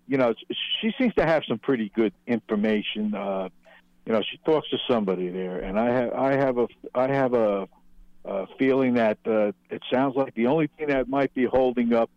[0.08, 0.34] you know,
[0.82, 3.16] she seems to have some pretty good information.
[3.16, 3.48] Uh,
[4.08, 7.34] you know, she talks to somebody there, and I have I have a I have
[7.34, 7.68] a,
[8.24, 12.10] a feeling that uh, it sounds like the only thing that might be holding up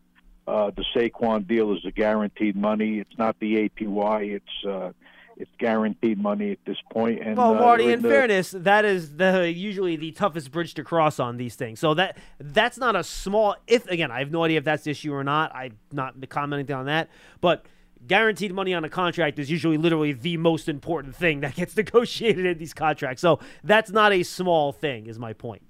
[0.47, 3.01] uh, the Saquon deal is the guaranteed money.
[3.01, 4.37] It's not the APY.
[4.37, 4.93] It's uh,
[5.37, 7.23] it's guaranteed money at this point.
[7.25, 10.75] And Well, uh, Marty, they're in the- fairness, that is the usually the toughest bridge
[10.75, 11.81] to cross on these things.
[11.81, 13.57] So that that's not a small.
[13.67, 15.53] If again, I have no idea if that's the issue or not.
[15.57, 17.67] I'm not commenting on that, but.
[18.07, 22.47] Guaranteed money on a contract is usually literally the most important thing that gets negotiated
[22.47, 23.21] in these contracts.
[23.21, 25.63] So that's not a small thing, is my point.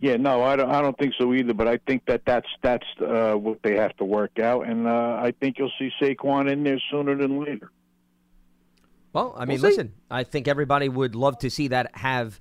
[0.00, 0.68] Yeah, no, I don't.
[0.68, 1.54] I don't think so either.
[1.54, 5.20] But I think that that's that's uh, what they have to work out, and uh,
[5.22, 7.70] I think you'll see Saquon in there sooner than later.
[9.12, 9.62] Well, I mean, see.
[9.62, 12.40] listen, I think everybody would love to see that have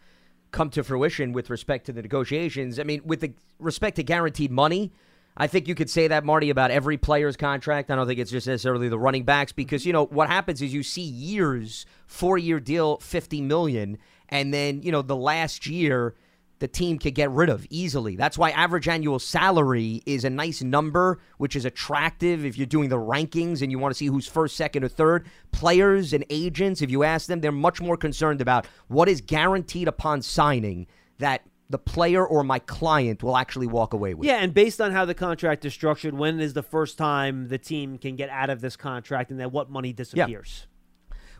[0.49, 2.79] come to fruition with respect to the negotiations.
[2.79, 4.91] I mean, with the respect to guaranteed money,
[5.37, 7.89] I think you could say that, Marty, about every player's contract.
[7.89, 10.73] I don't think it's just necessarily the running backs because, you know, what happens is
[10.73, 13.97] you see years, four year deal, 50 million,
[14.29, 16.15] and then, you know, the last year
[16.61, 18.15] the team could get rid of easily.
[18.15, 22.89] That's why average annual salary is a nice number, which is attractive if you're doing
[22.89, 25.25] the rankings and you want to see who's first, second, or third.
[25.51, 29.87] Players and agents, if you ask them, they're much more concerned about what is guaranteed
[29.87, 30.85] upon signing
[31.17, 34.27] that the player or my client will actually walk away with.
[34.27, 37.57] Yeah, and based on how the contract is structured, when is the first time the
[37.57, 40.67] team can get out of this contract and then what money disappears?
[40.67, 40.67] Yeah.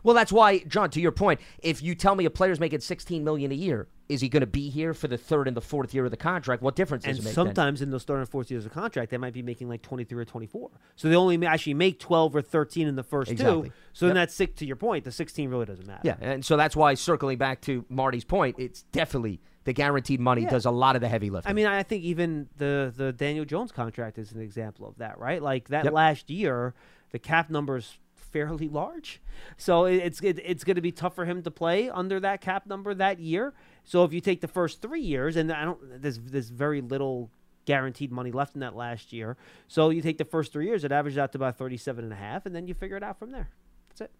[0.04, 3.22] Well, that's why, John, to your point, if you tell me a player's making 16
[3.22, 5.94] million a year, is he going to be here for the third and the fourth
[5.94, 6.60] year of the contract?
[6.60, 7.34] What difference And does it make?
[7.36, 7.46] then?
[7.46, 10.22] sometimes in those third and fourth years of contract, they might be making like 23
[10.22, 10.70] or 24.
[10.96, 13.68] So they only actually make 12 or 13 in the first Exactly.
[13.68, 13.74] two.
[13.92, 15.04] So then that's six to your point.
[15.04, 16.00] The 16 really doesn't matter.
[16.02, 20.42] Yeah, and so that's why circling back to Marty's point, it's definitely the guaranteed money
[20.42, 20.50] Yeah.
[20.50, 21.50] does a lot of the heavy lifting.
[21.50, 25.18] I mean, I think even the the Daniel Jones contract is an example of that,
[25.18, 25.42] right?
[25.42, 25.92] Like that Yep.
[25.92, 26.74] last year,
[27.10, 29.20] the cap number's fairly large,
[29.58, 32.66] so it's it, it's going to be tough for him to play under that cap
[32.66, 33.52] number that year.
[33.84, 37.30] So if you take the first three years, and I don't, there's there's very little
[37.66, 39.36] guaranteed money left in that last year.
[39.68, 42.16] So you take the first three years, it averages out to about 37 and a
[42.16, 43.50] half, and then you figure it out from there.
[43.90, 44.10] That's it.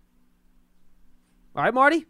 [1.57, 2.07] All right, Marty.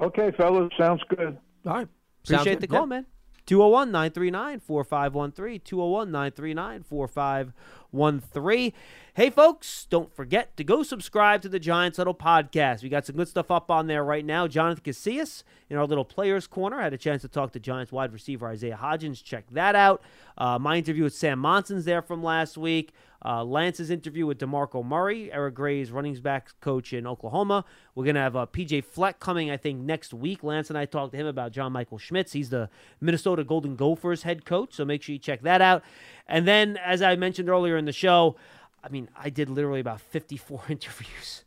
[0.00, 1.38] Okay, fellas, sounds good.
[1.66, 1.88] All right.
[2.34, 2.76] Appreciate Sounds the good.
[2.76, 3.06] call, man.
[3.46, 5.60] 201 939 4513.
[5.64, 8.72] 201 939 4513.
[9.14, 12.82] Hey, folks, don't forget to go subscribe to the Giants Huddle podcast.
[12.82, 14.46] We got some good stuff up on there right now.
[14.46, 18.12] Jonathan Casillas in our little Players Corner had a chance to talk to Giants wide
[18.12, 19.24] receiver Isaiah Hodgins.
[19.24, 20.02] Check that out.
[20.36, 22.92] Uh, my interview with Sam Monson's there from last week.
[23.24, 27.64] Uh, Lance's interview with DeMarco Murray, Eric Gray's running backs coach in Oklahoma.
[27.94, 30.44] We're going to have uh, PJ Fleck coming, I think, next week.
[30.44, 32.32] Lance and I talked to him about John Michael Schmitz.
[32.32, 35.82] He's the Minnesota Golden Gophers head coach, so make sure you check that out.
[36.26, 38.36] And then, as I mentioned earlier in the show,
[38.82, 41.44] I mean, I did literally about 54 interviews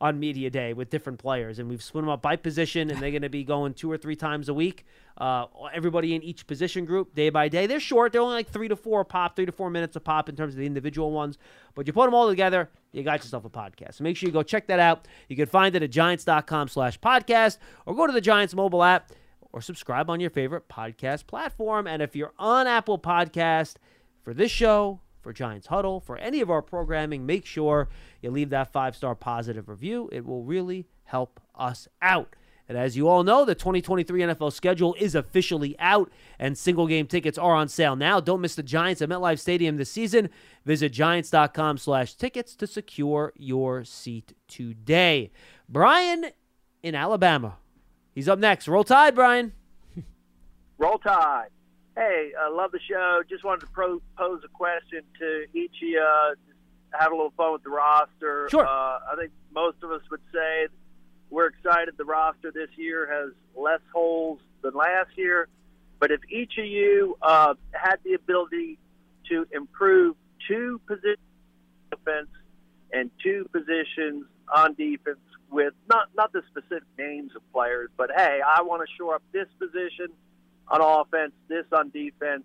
[0.00, 3.10] on media day with different players, and we've split them up by position, and they're
[3.10, 4.84] going to be going two or three times a week.
[5.16, 7.66] Uh, everybody in each position group, day by day.
[7.66, 10.28] They're short; they're only like three to four pop, three to four minutes a pop
[10.28, 11.38] in terms of the individual ones.
[11.74, 13.94] But you put them all together, you got yourself a podcast.
[13.94, 15.06] So make sure you go check that out.
[15.28, 19.10] You can find it at giants.com/podcast, or go to the Giants mobile app,
[19.52, 21.86] or subscribe on your favorite podcast platform.
[21.86, 23.76] And if you're on Apple Podcast
[24.22, 27.90] for this show, for Giants Huddle, for any of our programming, make sure
[28.22, 30.08] you leave that five star positive review.
[30.10, 32.34] It will really help us out.
[32.66, 37.06] And as you all know, the 2023 NFL schedule is officially out, and single game
[37.06, 38.20] tickets are on sale now.
[38.20, 40.30] Don't miss the Giants at MetLife Stadium this season.
[40.64, 45.30] Visit giants.com/tickets to secure your seat today.
[45.68, 46.30] Brian
[46.82, 47.58] in Alabama,
[48.14, 48.66] he's up next.
[48.66, 49.52] Roll Tide, Brian.
[50.78, 51.48] Roll Tide.
[51.98, 53.22] Hey, I love the show.
[53.28, 56.34] Just wanted to pro- pose a question to each of you.
[56.46, 56.58] Just
[56.92, 58.48] have a little fun with the roster.
[58.48, 58.64] Sure.
[58.64, 60.68] Uh, I think most of us would say
[61.28, 65.48] we're excited the roster this year has less holes than last year.
[65.98, 68.78] But if each of you uh, had the ability
[69.30, 70.14] to improve
[70.46, 71.18] two positions
[71.92, 72.30] on offense
[72.92, 74.24] and two positions
[74.54, 75.18] on defense
[75.50, 79.22] with not not the specific names of players, but hey, I want to shore up
[79.32, 80.14] this position
[80.70, 82.44] on offense, this on defense.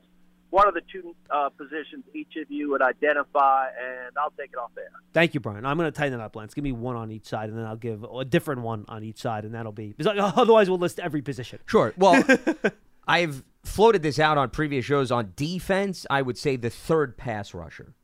[0.50, 3.70] What are the two uh, positions each of you would identify?
[3.70, 4.86] And I'll take it off there.
[5.12, 5.66] Thank you, Brian.
[5.66, 6.54] I'm going to tighten it up, Lance.
[6.54, 9.20] Give me one on each side, and then I'll give a different one on each
[9.20, 9.96] side, and that'll be.
[10.06, 11.58] Otherwise, we'll list every position.
[11.66, 11.92] Sure.
[11.98, 12.24] Well,
[13.08, 16.06] I've floated this out on previous shows on defense.
[16.10, 17.96] I would say the third pass rusher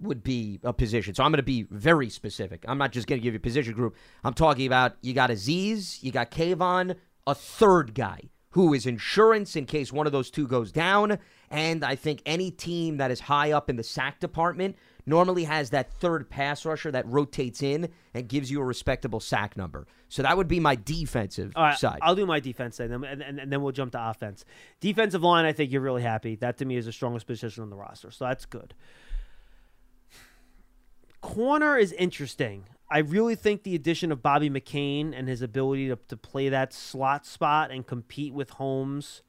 [0.00, 1.14] would be a position.
[1.14, 2.64] So I'm going to be very specific.
[2.68, 3.96] I'm not just going to give you a position group.
[4.22, 6.96] I'm talking about you got Azeez, you got Kayvon,
[7.26, 8.20] a third guy
[8.56, 11.18] who is insurance in case one of those two goes down.
[11.50, 15.68] And I think any team that is high up in the sack department normally has
[15.70, 19.86] that third pass rusher that rotates in and gives you a respectable sack number.
[20.08, 21.98] So that would be my defensive right, side.
[22.00, 24.46] I'll do my defense then, and, and, and then we'll jump to offense.
[24.80, 26.36] Defensive line, I think you're really happy.
[26.36, 28.72] That to me is the strongest position on the roster, so that's good.
[31.20, 32.64] Corner is interesting.
[32.88, 36.72] I really think the addition of Bobby McCain and his ability to, to play that
[36.72, 39.22] slot spot and compete with Holmes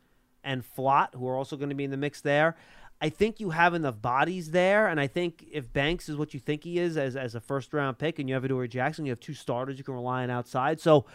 [0.44, 2.56] and Flott, who are also going to be in the mix there.
[3.00, 6.40] I think you have enough bodies there, and I think if Banks is what you
[6.40, 9.12] think he is as, as a first round pick, and you have Adoree Jackson, you
[9.12, 10.80] have two starters you can rely on outside.
[10.80, 11.06] So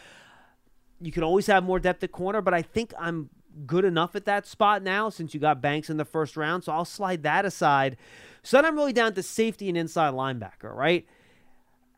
[1.01, 3.31] you can always have more depth at corner, but I think I'm
[3.67, 6.65] good enough at that spot now since you got Banks in the first round.
[6.65, 7.97] So I'll slide that aside.
[8.43, 11.07] So then I'm really down to safety and inside linebacker, right?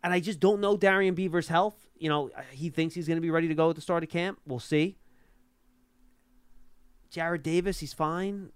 [0.04, 1.74] And I just don't know Darrian Beaver's health.
[1.96, 4.10] You know, he thinks he's going to be ready to go at the start of
[4.10, 4.38] camp.
[4.46, 4.98] We'll see.
[7.10, 8.50] Jarrad Davis, he's fine.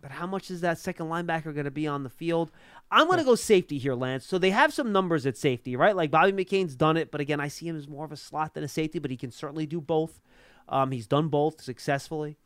[0.00, 2.52] But how much is that second linebacker going to be on the field?
[2.92, 4.24] I'm going to go safety here, Lance.
[4.24, 5.96] So they have some numbers at safety, right?
[5.96, 8.54] Like Bobby McCain's done it, but again, I see him as more of a slot
[8.54, 10.20] than a safety, but he can certainly do both.
[10.68, 12.36] Um, he's done both successfully.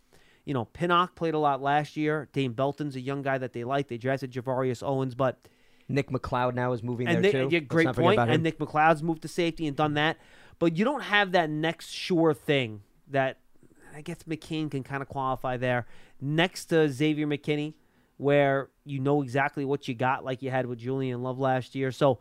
[0.47, 2.31] You know, Pinnock played a lot last year.
[2.33, 3.89] Dane Belton's a young guy that they like.
[3.89, 5.39] They drafted Gervarrius Owens, but
[5.91, 7.55] Nick McCloud now is moving and there Nick, too.
[7.55, 8.19] yeah, great point.
[8.19, 10.19] And Nick McCloud's moved to safety and done that,
[10.59, 13.39] but you don't have that next sure thing that
[13.95, 15.87] I guess McCain can kind of qualify there
[16.21, 17.75] next to Xavier McKinney,
[18.17, 21.91] where you know exactly what you got, like you had with Julian Love last year.
[21.91, 22.19] So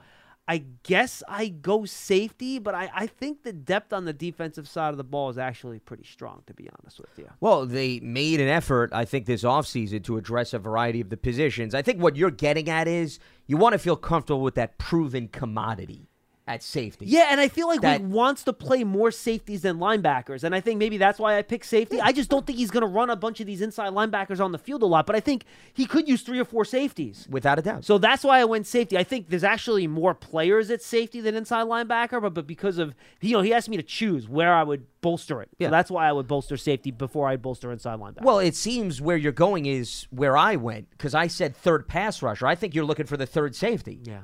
[0.50, 4.90] I guess I go safety, but I, I think the depth on the defensive side
[4.90, 7.30] of the ball is actually pretty strong, to be honest with you.
[7.40, 11.18] Well, they made an effort, I think, this offseason to address a variety of the
[11.18, 11.76] positions.
[11.76, 15.28] I think what you're getting at is you want to feel comfortable with that proven
[15.28, 16.09] commodity
[16.50, 17.06] at safety.
[17.06, 20.56] Yeah, and I feel like That- Wade wants to play more safeties than linebackers, and
[20.56, 22.02] I think maybe that's why I picked safety.
[22.02, 24.52] I just don't think he's going to run a bunch of these inside linebackers on
[24.52, 27.28] the field a lot, but I think he could use three or four safeties.
[27.30, 27.86] Without a doubt.
[27.86, 28.98] So that's why I went safety.
[28.98, 32.96] I think there's actually more players at safety than inside linebacker, but, but because of
[33.22, 35.68] you know he asked me to choose where I would bolster it, Yeah.
[35.68, 38.24] so that's why I would bolster safety before I'd bolster inside linebacker.
[38.24, 42.22] Well, it seems where you're going is where I went because I said third pass
[42.24, 42.48] rusher.
[42.48, 44.00] I think you're looking for the third safety.
[44.04, 44.22] Yeah.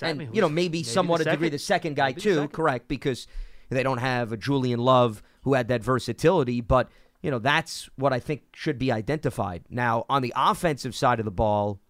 [0.00, 2.52] And, you know, maybe, maybe somewhat a degree the second guy, Maybe too, second.
[2.52, 3.26] correct, because
[3.68, 6.60] they don't have a Julian Love who had that versatility.
[6.60, 6.88] But,
[7.22, 9.64] you know, that's what I think should be identified.
[9.68, 11.80] Now, on the offensive side of the ball,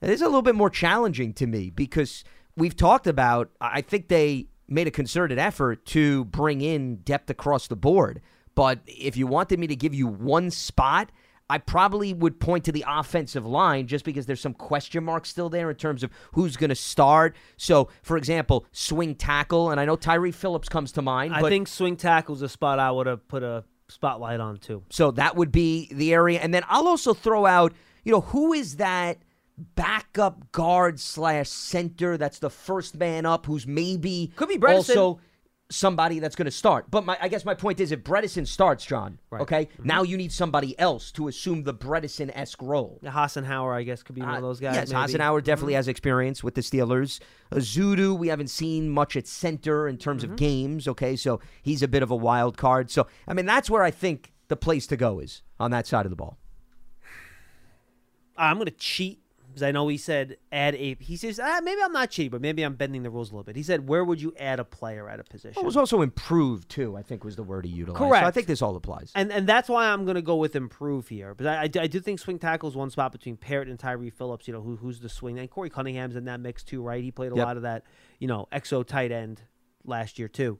[0.00, 2.24] it is a little bit more challenging to me because
[2.56, 7.66] we've talked about, I think they made a concerted effort to bring in depth across
[7.66, 8.20] the board.
[8.54, 11.10] But if you wanted me to give you one spot,
[11.50, 15.48] I probably would point to the offensive line just because there's some question marks still
[15.48, 17.34] there in terms of who's going to start.
[17.56, 21.34] So, for example, swing tackle, and I know Tyre Phillips comes to mind.
[21.34, 24.82] I think swing tackle tackle's a spot I would have put a spotlight on too.
[24.90, 26.38] so that would be the area.
[26.38, 27.72] And then I'll also throw out,
[28.04, 29.18] you know, who is that
[29.74, 34.96] backup guard slash center that's the first man up who's maybe Could be Bredeson.
[34.96, 35.20] also
[35.70, 36.90] somebody that's going to start.
[36.90, 39.42] But my, I guess my point is if Bredeson starts, John, Right.
[39.42, 42.98] okay, now you need somebody else to assume the Bredeson esque role.
[43.02, 44.74] Yeah, Hassenauer, I guess, could be one of those guys.
[44.74, 45.12] Yes, maybe.
[45.14, 45.76] Hassenauer definitely Mhm.
[45.76, 47.20] has experience with the Steelers.
[47.52, 50.32] Ezeudu, we haven't seen much at center in terms Mm-hmm.
[50.32, 50.88] of games.
[50.88, 52.90] Okay, so he's a bit of a wild card.
[52.90, 56.04] So I mean, that's where I think the place to go is on that side
[56.04, 56.36] of the ball.
[58.36, 59.19] I'm going to cheat
[59.50, 60.96] because I know he said add a.
[61.00, 63.44] He says ah, maybe I'm not cheating, but maybe I'm bending the rules a little
[63.44, 63.56] bit.
[63.56, 65.60] He said where would you add a player at a position?
[65.60, 66.96] It was also improved too.
[66.96, 68.00] I think was the word he utilized.
[68.00, 68.26] So Correct.
[68.26, 69.12] I think this all applies.
[69.14, 71.34] And and that's why I'm going to go with improve here.
[71.34, 73.78] But I, I, do- I do think swing tackle is one spot between Parrott and
[73.78, 74.46] Tyre Phillips.
[74.48, 77.02] You know who, who's the swing and Korey Cunningham's in that mix too, right?
[77.02, 77.46] He played a Yep.
[77.46, 77.84] lot of that,
[78.18, 79.42] you know, exo tight end
[79.84, 80.58] last year too.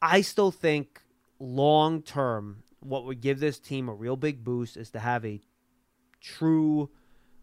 [0.00, 1.02] I still think
[1.40, 5.40] long term, what would give this team a real big boost is to have a
[6.20, 6.90] true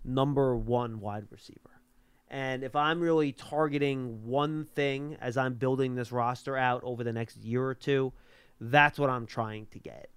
[0.05, 1.81] number one wide receiver.
[2.29, 7.13] And if I'm really targeting one thing as I'm building this roster out over the
[7.13, 8.13] next year or two,
[8.59, 10.09] that's what I'm trying to get.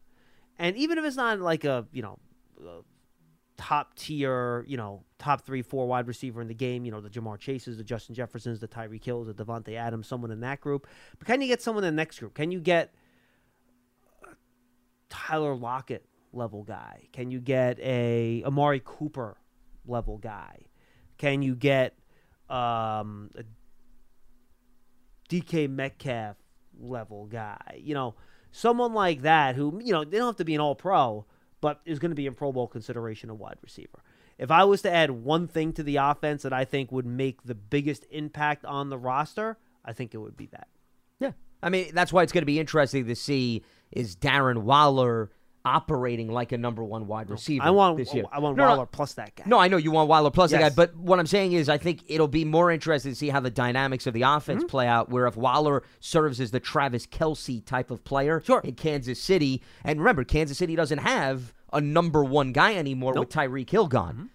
[0.59, 2.19] And even if it's not like a, you know,
[3.57, 7.11] top tier, you know, top three, four wide receiver in the game, you know, the
[7.11, 10.87] Ja'Marr Chases, the Justin Jeffersons, the Tyreek Hills, the Davante Adams, someone in that group.
[11.19, 12.35] But can you get someone in the next group?
[12.35, 12.95] Can you get
[15.09, 17.09] Tyler Lockett level guy?
[17.13, 19.37] Can you get a Amari Cooper
[19.89, 20.67] level guy?
[21.17, 21.95] Can you get
[22.49, 23.45] um, a
[25.29, 26.37] DK Metcalf
[26.79, 27.81] level guy?
[27.83, 28.15] You know,
[28.53, 31.27] someone like that who, you know, they don't have to be an all pro,
[31.61, 34.03] but is going to be in Pro Bowl consideration a wide receiver.
[34.39, 37.43] If I was to add one thing to the offense that I think would make
[37.43, 40.69] the biggest impact on the roster, I think it would be that.
[41.19, 41.33] Yeah.
[41.61, 45.31] I mean, that's why it's going to be interesting to see is Darren Waller
[45.69, 47.65] operating like a number one wide receiver.
[47.65, 48.25] I want this year.
[48.33, 49.45] I want No, no, Waller plus that guy.
[49.47, 50.61] No, I know you want Waller plus Yes.
[50.61, 53.41] guy, but what I'm saying is, I think it'll be more interesting to see how
[53.41, 54.69] the dynamics of the offense Mm-hmm.
[54.69, 55.11] play out.
[55.11, 58.61] Where if Waller serves as the Travis Kelce type of player sure.
[58.65, 63.29] in Kansas City, and remember, Kansas City doesn't have a number one guy anymore with
[63.29, 64.15] Tyreek Hill gone.
[64.15, 64.27] Mm-hmm.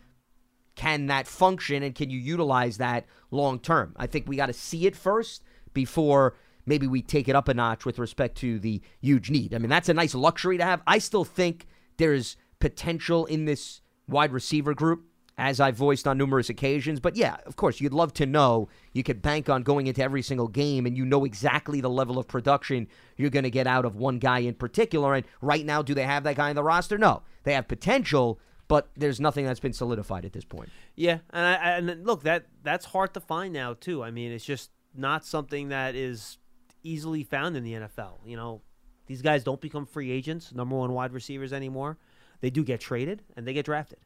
[0.75, 3.93] Can that function, and can you utilize that long term?
[3.95, 6.35] I think we got to see it first before
[6.65, 9.53] maybe we take it up a notch with respect to the huge need.
[9.53, 10.81] I mean, that's a nice luxury to have.
[10.87, 15.05] I still think there's potential in this wide receiver group,
[15.37, 16.99] as I've voiced on numerous occasions.
[16.99, 20.21] But yeah, of course, you'd love to know you could bank on going into every
[20.21, 22.87] single game and you know exactly the level of production
[23.17, 25.15] you're going to get out of one guy in particular.
[25.15, 26.97] And right now, do they have that guy in the roster?
[26.97, 27.23] No.
[27.43, 30.69] They have potential, but there's nothing that's been solidified at this point.
[30.95, 34.03] Yeah, and I, and look that that's hard to find now too.
[34.03, 36.37] I mean, it's just not something that is
[36.83, 38.19] easily found in the NFL.
[38.25, 38.61] You know,
[39.07, 41.97] these guys don't become free agents, number one wide receivers anymore.
[42.41, 43.99] They do get traded and they get drafted.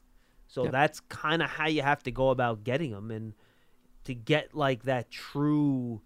[0.47, 0.71] So Yeah.
[0.71, 3.33] that's kind of how you have to go about getting them, and
[4.05, 6.01] to get like that true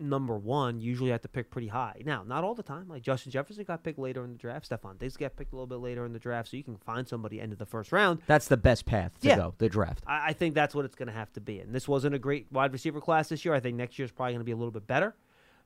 [0.00, 2.00] number one, usually have to pick pretty high.
[2.04, 2.88] Now, not all the time.
[2.88, 4.68] Like Justin Jefferson got picked later in the draft.
[4.68, 7.06] Stefon Diggs got picked a little bit later in the draft, so you can find
[7.08, 8.20] somebody end of the first round.
[8.26, 9.36] That's the best path to Yeah.
[9.36, 10.02] go, the draft.
[10.06, 11.60] I, I think that's what it's going to have to be.
[11.60, 13.54] And this wasn't a great wide receiver class this year.
[13.54, 15.14] I think next year is probably going to be a little bit better.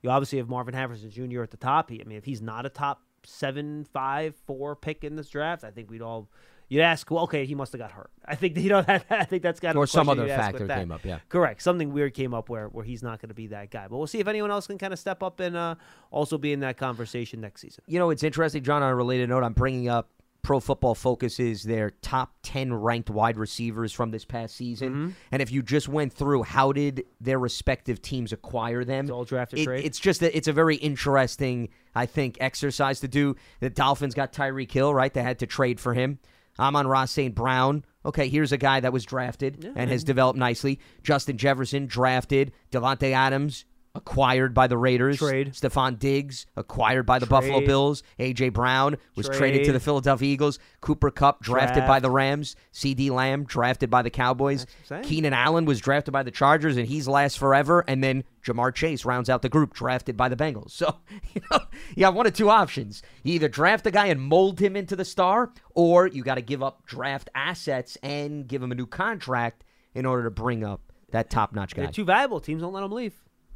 [0.03, 1.43] You obviously have Marvin Harrison Jr.
[1.43, 1.89] at the top.
[1.91, 5.65] He, I mean, if he's not a top seven, five, four pick in this draft,
[5.65, 6.29] I think we'd all
[6.75, 8.11] you'd ask, well, okay, he must have got hurt.
[8.27, 9.05] I think you know that.
[9.11, 10.79] I think that's of Or some other factor that.
[10.79, 11.21] came up, yeah.
[11.29, 11.63] correct.
[11.63, 13.87] Something weird came up where where he's not going to be that guy.
[13.89, 15.77] But we'll see if anyone else can kind of step up and uh,
[16.11, 17.85] also be in that conversation next season.
[17.87, 20.11] You know, it's interesting, John, on a related note, I'm bringing up
[20.43, 24.91] Pro Football Focus is their top 10 ranked wide receivers from this past season.
[24.91, 25.09] Mm-hmm.
[25.33, 29.25] And if you just went through how did their respective teams acquire them, It's all
[29.25, 29.85] drafted it- trade?
[29.87, 33.37] it's just a, it's a very interesting, I think, exercise to do.
[33.61, 35.13] The Dolphins got Tyreek Hill, right?
[35.15, 36.19] They had to trade for him.
[36.59, 37.35] Amon-Ra St.
[37.35, 37.85] Brown.
[38.05, 40.79] Okay, here's a guy that was drafted and has developed nicely.
[41.03, 42.53] Justin Jefferson drafted.
[42.71, 43.65] Davante Adams
[43.95, 45.19] acquired by the Raiders.
[45.19, 45.53] Trade.
[45.53, 48.03] Stefon Diggs acquired by the Buffalo Bills.
[48.19, 50.59] AJ Brown was traded to the Philadelphia Eagles.
[50.81, 52.57] Cooper Kupp drafted by the Rams.
[52.73, 54.67] CeeDee Lamb drafted by the Cowboys.
[55.05, 57.85] Keenan Allen was drafted by the Chargers, and he's last forever.
[57.87, 60.73] And then Ja'Marr Chase rounds out the group, drafted by the Bengals.
[60.73, 60.97] So,
[61.35, 61.61] you know,
[61.95, 63.03] you have one of two options.
[63.23, 66.43] You either draft a guy and mold him into the star, or you got to
[66.43, 69.65] give up draft assets and give him a new contract
[69.95, 70.81] in order to bring up
[71.13, 71.83] that top notch guy.
[71.83, 72.41] They're too valuable.
[72.41, 73.15] Teams don't let them leave.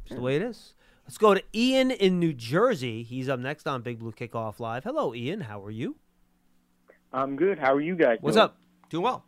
[0.09, 0.73] It's the way it is.
[1.05, 3.03] Let's go to Ian in New Jersey.
[3.03, 4.83] He's up next on Big Blue Kickoff Live.
[4.83, 5.41] Hello, Ian.
[5.41, 5.97] How are you?
[7.13, 7.59] I'm good.
[7.59, 8.17] How are you guys?
[8.21, 8.45] What's doing?
[8.45, 8.57] up?
[8.89, 9.25] Doing well.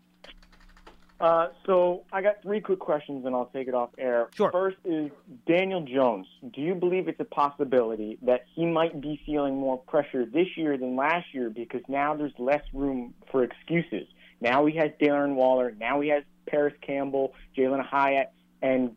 [1.20, 4.30] Uh, so I got three quick questions, and I'll take it off air.
[4.34, 4.52] Sure.
[4.52, 5.12] First is
[5.48, 6.26] Daniel Jones.
[6.52, 10.80] Do you believe it's a possibility that he might be feeling more pressure this year
[10.80, 14.08] than last year because now there's less room for excuses?
[14.40, 15.76] Now he has Darren Waller.
[15.80, 18.32] Now he has Parris Campbell, Jalin Hyatt,
[18.64, 18.96] and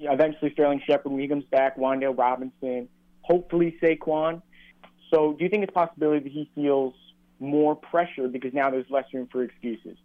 [0.00, 2.88] eventually Sterling Shepard when he comes back, Wan'Dale Robinson,
[3.22, 4.42] hopefully Saquon.
[5.12, 6.94] So do you think it's a possibility that he feels
[7.38, 9.96] more pressure because now there's less room for excuses?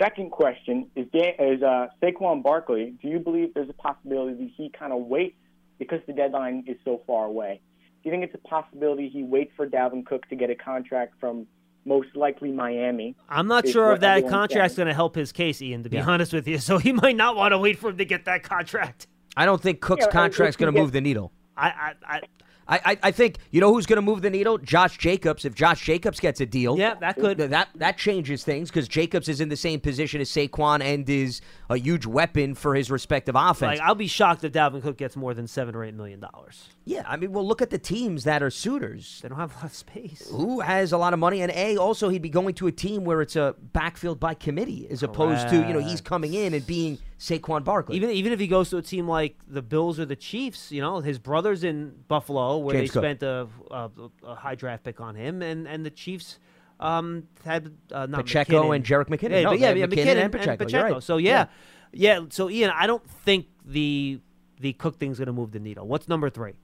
[0.00, 2.94] Second question is, Dan, is uh, Saquon Barkley.
[3.02, 5.36] Do you believe there's a possibility that he kind of waits
[5.78, 7.60] because the deadline is so far away?
[8.02, 11.14] Do you think it's a possibility he waits for Dalvin Cook to get a contract
[11.20, 11.46] from
[11.84, 13.14] most likely Miami?
[13.28, 16.08] I'm not sure if that contract's going to help his case, Ian, to be Yeah.
[16.08, 16.58] honest with you.
[16.62, 19.06] So he might not want to wait for him to get that contract.
[19.36, 21.32] I don't think Cook's Yeah, I- contract's going to move the needle.
[21.56, 22.20] I, I, I,
[22.68, 24.56] I, I, I think you know who's going to move the needle.
[24.56, 25.44] Josh Jacobs.
[25.44, 27.36] If Josh Jacobs gets a deal, Yeah, that could.
[27.38, 31.40] that that changes things because Jacobs is in the same position as Saquon and is
[31.68, 33.78] a huge weapon for his respective offense.
[33.78, 36.68] like, I'll be shocked if Dalvin Cook gets more than seven or eight million dollars.
[36.84, 39.18] yeah, I mean, well, look at the teams that are suitors.
[39.22, 40.28] They don't have a lot of space.
[40.30, 41.42] Who has a lot of money?
[41.42, 44.86] And a also he'd be going to a team where it's a backfield by committee
[44.88, 47.94] as opposed to you know he's coming in and being Saquon Barkley.
[47.94, 50.80] Even even if he goes to a team like the Bills or the Chiefs, you
[50.80, 53.02] know, his brother's in Buffalo where James they Cook.
[53.02, 53.90] spent a, a,
[54.26, 56.40] a high draft pick on him, and, and the Chiefs
[56.80, 58.74] um, had uh, not Pacheco McKinnon.
[58.74, 59.30] and Jerick McKinnon.
[59.30, 60.66] Yeah, No, yeah, yeah, McKinnon McKinnon and Pacheco.
[60.66, 61.02] You're right.
[61.02, 61.46] So yeah,
[61.92, 64.20] yeah, So Ian, I don't think the
[64.58, 65.86] the Cook thing's going to move the needle.
[65.86, 66.54] What's number three?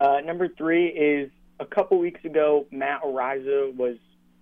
[0.00, 3.96] Uh, number three is a couple weeks ago, Matt Araiza was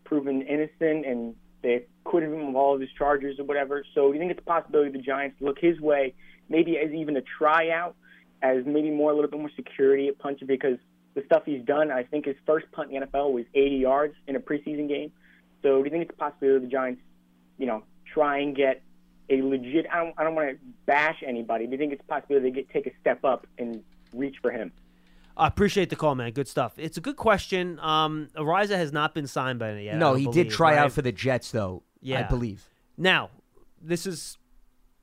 [0.04, 3.84] proven innocent and they acquitted him of all of his charges or whatever.
[3.94, 6.14] So do you think it's a possibility the Giants look his way,
[6.48, 7.96] maybe as even a tryout,
[8.42, 10.78] as maybe more a little bit more security at punch because
[11.14, 14.14] the stuff he's done, I think his first punt in the NFL was 80 yards
[14.26, 15.12] in a preseason game.
[15.62, 17.02] So do you think it's a possibility the Giants,
[17.58, 17.82] you know,
[18.12, 18.82] try and get
[19.28, 19.86] a legit?
[19.92, 21.66] I don't, I don't want to bash anybody.
[21.66, 23.82] Do you think it's a possibility they get take a step up and
[24.14, 24.72] reach for him?
[25.36, 26.32] I appreciate the call, man.
[26.32, 26.74] Good stuff.
[26.76, 27.78] It's a good question.
[27.80, 29.96] Um, Araiza has not been signed by any yet.
[29.96, 30.78] No, don't he did try right?
[30.78, 31.82] out for the Jets though.
[32.02, 32.68] I believe.
[32.96, 33.30] Now,
[33.80, 34.38] this is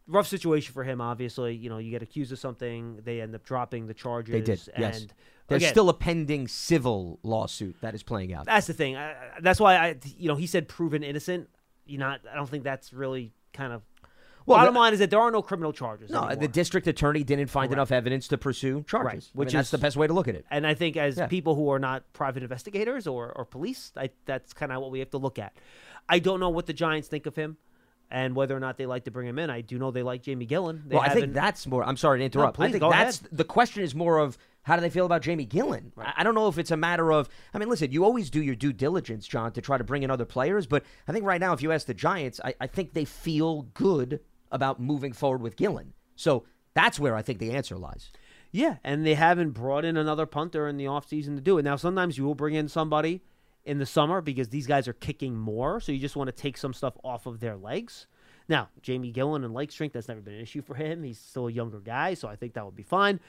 [0.07, 1.01] rough situation for him.
[1.01, 4.33] Obviously, you know, you get accused of something, they end up dropping the charges.
[4.33, 4.69] They did.
[4.73, 5.05] And Yes.
[5.47, 8.45] There's again, still a pending civil lawsuit that is playing out.
[8.45, 8.97] That's the thing.
[8.97, 11.49] I- that's why I, you know, he said proven innocent.
[11.85, 12.19] You not.
[12.29, 13.81] I don't think that's really kind of.
[14.47, 16.09] Well, bottom line is that there are no criminal charges.
[16.09, 16.35] No, anymore.
[16.37, 19.71] the district attorney didn't find enough evidence to pursue charges, Right, which which that's is
[19.71, 20.45] the best way to look at it.
[20.49, 21.27] And I think as Yeah.
[21.27, 24.99] people who are not private investigators or, or police, I, that's kind of what we
[24.99, 25.53] have to look at.
[26.09, 27.57] I don't know what the Giants think of him
[28.09, 29.49] and whether or not they like to bring him in.
[29.49, 30.87] I do know they like Jamie Gillan.
[30.87, 31.83] They well, I think that's more.
[31.83, 32.57] I'm sorry to No, interrupt.
[32.59, 33.29] I think that's ahead.
[33.33, 35.91] the question is more of how do they feel about Jamie Gillan?
[35.97, 37.27] I- I don't know if it's a matter of.
[37.53, 40.09] I mean, listen, you always do your due diligence, John, to try to bring in
[40.11, 40.67] other players.
[40.67, 43.63] But I think right now, if you ask the Giants, I, I think they feel
[43.73, 44.21] good
[44.51, 45.93] about moving forward with Gillan.
[46.15, 48.11] So that's where I think the answer lies.
[48.51, 51.63] Yeah, and they haven't brought in another punter in the offseason to do it.
[51.63, 53.21] Now, sometimes you will bring in somebody
[53.65, 56.57] in the summer because these guys are kicking more, so you just want to take
[56.57, 58.07] some stuff off of their legs.
[58.47, 61.03] Now, Jamie Gillan and leg strength, that's never been an issue for him.
[61.03, 63.19] He's still a younger guy, so I think that would be fine.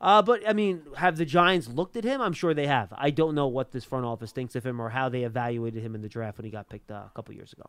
[0.00, 2.20] Uh, but, I mean, have the Giants looked at him?
[2.20, 2.92] I'm sure they have.
[2.96, 5.94] I don't know what this front office thinks of him or how they evaluated him
[5.94, 7.68] in the draft when he got picked uh, a couple years ago.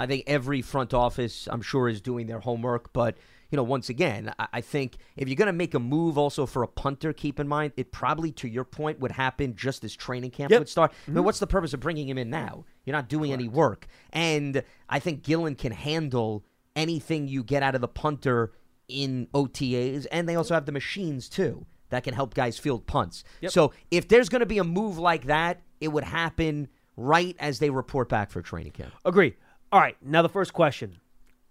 [0.00, 2.92] I think every front office, I'm sure, is doing their homework.
[2.92, 3.16] But,
[3.50, 6.46] you know, once again, I, I think if you're going to make a move also
[6.46, 9.94] for a punter, keep in mind, it probably, to your point, would happen just as
[9.94, 10.60] training camp Yep.
[10.60, 10.92] would start.
[11.06, 11.14] I Mhm.
[11.16, 12.64] mean, what's the purpose of bringing him in now?
[12.84, 13.86] You're not doing any work.
[14.12, 16.44] And I think Gillan can handle
[16.74, 18.52] anything you get out of the punter
[18.88, 20.06] in OTAs.
[20.10, 23.22] And they also have the machines, too, that can help guys field punts.
[23.42, 23.52] Yep.
[23.52, 27.58] So if there's going to be a move like that, it would happen right as
[27.58, 28.92] they report back for training camp.
[29.04, 29.34] Agree.
[29.72, 29.96] All right.
[30.02, 30.98] Now the first question.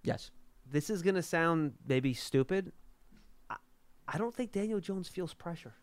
[0.04, 0.32] Yes.
[0.70, 2.72] This is gonna sound maybe stupid.
[3.50, 3.56] I,
[4.08, 5.74] I don't think Daniel Jones feels pressure.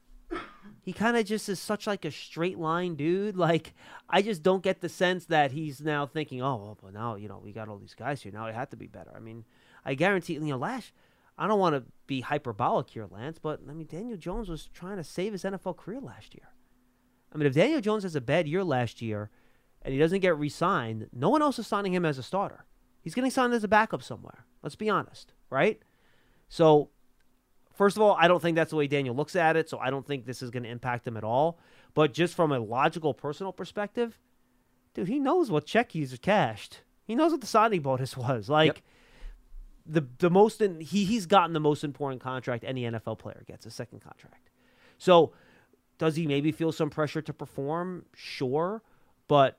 [0.82, 3.36] He kind of just is such like a straight line dude.
[3.36, 3.74] Like
[4.08, 7.28] I just don't get the sense that he's now thinking, oh, well, but now you
[7.28, 8.32] know we got all these guys here.
[8.32, 9.12] Now I have to be better.
[9.14, 9.44] I mean,
[9.84, 10.92] I guarantee you know Lash.
[11.38, 14.96] I don't want to be hyperbolic here, Lance, but I mean Daniel Jones was trying
[14.96, 16.48] to save his NFL career last year.
[17.32, 19.30] I mean, if Daniel Jones has a bad year last year
[19.82, 22.64] and he doesn't get re-signed, no one else is signing him as a starter.
[23.02, 24.44] He's getting signed as a backup somewhere.
[24.62, 25.80] Let's be honest, right?
[26.48, 26.90] So,
[27.72, 29.90] first of all, I don't think that's the way Daniel looks at it, so I
[29.90, 31.60] don't think this is going to impact him at all.
[31.94, 34.18] But just from a logical, personal perspective,
[34.94, 36.80] dude, he knows what check he's cashed.
[37.04, 38.48] He knows what the signing bonus was.
[38.48, 38.78] Like, yep.
[39.86, 43.66] the the most in, he he's gotten the most important contract any NFL player gets,
[43.66, 44.50] a second contract.
[44.98, 45.32] So,
[45.98, 48.06] does he maybe feel some pressure to perform?
[48.14, 48.82] Sure,
[49.28, 49.58] but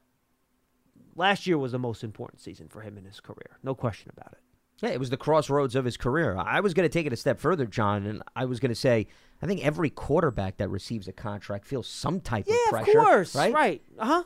[1.17, 3.57] last year was the most important season for him in his career.
[3.63, 4.39] No question about it.
[4.81, 6.37] Yeah, it was the crossroads of his career.
[6.37, 8.75] I was going to take it a step further, John, and I was going to
[8.75, 9.07] say
[9.41, 12.99] I think every quarterback that receives a contract feels some type yeah, of pressure.
[12.99, 13.35] of course.
[13.35, 13.53] Right?
[13.53, 13.81] Right.
[13.97, 14.23] Uh huh.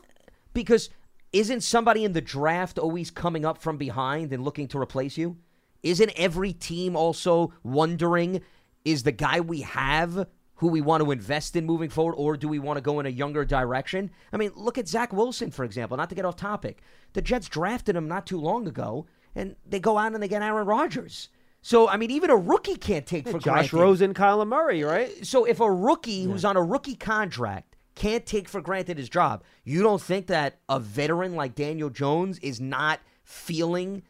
[0.52, 0.90] Because
[1.32, 5.38] isn't somebody in the draft always coming up from behind and looking to replace you?
[5.82, 8.42] Isn't every team also wondering
[8.84, 10.26] is the guy we have
[10.62, 13.06] who we want to invest in moving forward, or do we want to go in
[13.06, 14.08] a younger direction?
[14.32, 16.82] I mean, look at Zach Wilson, for example, not to get off topic.
[17.14, 20.40] The Jets drafted him not too long ago, and they go out and they get
[20.40, 21.30] Aaron Rodgers.
[21.62, 23.72] So, I mean, even a rookie can't take for Josh granted.
[23.72, 25.26] Rosen, Kyler Murray, right?
[25.26, 29.42] So, if a rookie who's on a rookie contract can't take for granted his job,
[29.64, 34.04] you don't think that a veteran like Daniel Jones is not feeling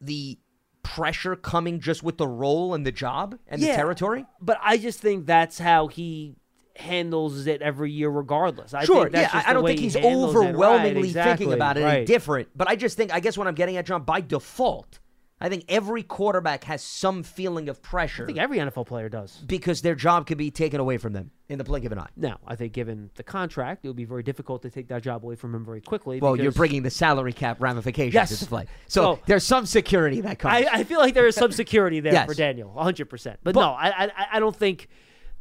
[0.00, 0.38] the
[0.82, 3.72] pressure coming just with the role and the job and Yeah.
[3.72, 4.26] the territory?
[4.40, 6.36] But I just think that's how he
[6.76, 8.74] handles it every year, regardless.
[8.74, 9.42] I sure, think that's yeah.
[9.46, 10.38] I I don't think he he's handles it.
[10.38, 12.06] Right, overwhelmingly exactly, thinking about it any right.
[12.06, 12.48] different.
[12.56, 14.98] But I just think, I guess what I'm getting at, John, by default,
[15.40, 19.42] I think every quarterback has some feeling of pressure I think every NFL player does.
[19.46, 22.08] because their job could be taken away from them in the blink of an eye.
[22.16, 25.22] Now, I think given the contract, it would be very difficult to take that job
[25.24, 26.18] away from him very quickly.
[26.18, 28.32] Well, you're bringing the salary cap ramifications Yes.
[28.32, 28.66] into play.
[28.88, 30.54] So, So- there's some security that comes.
[30.66, 32.26] I, I feel like there is some security there Yes.
[32.26, 33.08] for Daniel, 100.
[33.10, 34.88] percent But, But- no, I, I I don't think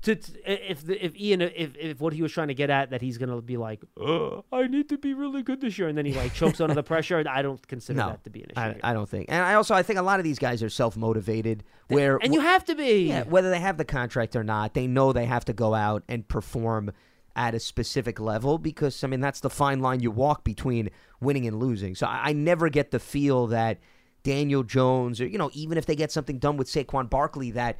[0.03, 2.89] to, to- if the, if Ian if, if what he was trying to get at
[2.89, 5.97] that he's gonna be like, "Ugh, I need to be really good this year, and
[5.97, 7.23] then he like chokes under the pressure.
[7.29, 8.79] I don't consider no, that to be an issue.
[8.83, 8.91] I.
[8.91, 9.27] I don't think.
[9.29, 11.63] And I also I think a lot of these guys are self motivated.
[11.87, 13.09] Where and you have to be.
[13.09, 16.03] Yeah, whether they have the contract or not, they know they have to go out
[16.07, 16.91] and perform
[17.35, 20.89] at a specific level because I mean that's the fine line you walk between
[21.19, 21.95] winning and losing.
[21.95, 23.79] So I, I never get the feel that
[24.23, 27.77] Daniel Jones or you know even if they get something done with Saquon Barkley that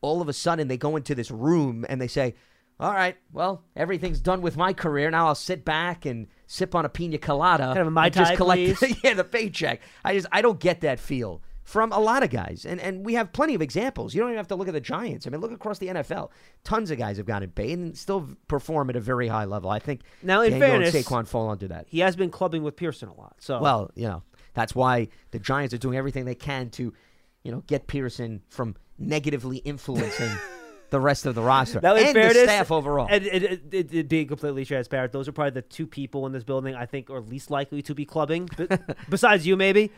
[0.00, 2.34] all of a sudden they go into this room and they say,
[2.80, 5.10] "All right, well everything's done with my career.
[5.10, 8.78] Now I'll sit back and sip on a pina colada Kind of and just collect
[8.78, 12.30] please." yeah the paycheck." I just I don't get that feel from a lot of
[12.30, 12.64] guys.
[12.64, 14.14] And and we have plenty of examples.
[14.14, 15.26] You don't even have to look at the Giants.
[15.26, 16.30] I mean, look across the NFL.
[16.64, 19.68] Tons of guys have gotten paid and still perform at a very high level.
[19.68, 21.84] I think Now, in Daniel fairness, and Saquon fall under that.
[21.90, 23.36] He has been clubbing with Pearson a lot.
[23.40, 24.22] So Well, you know,
[24.54, 26.94] that's why the Giants are doing everything they can to,
[27.42, 30.30] you know, get Pearson from negatively influencing
[30.90, 33.06] the rest of the roster Now, in and fairness, the staff overall.
[33.10, 36.32] And, and, and, and, and being completely transparent, those are probably the two people in
[36.32, 38.48] this building I think are least likely to be clubbing,
[39.08, 39.90] besides you, maybe.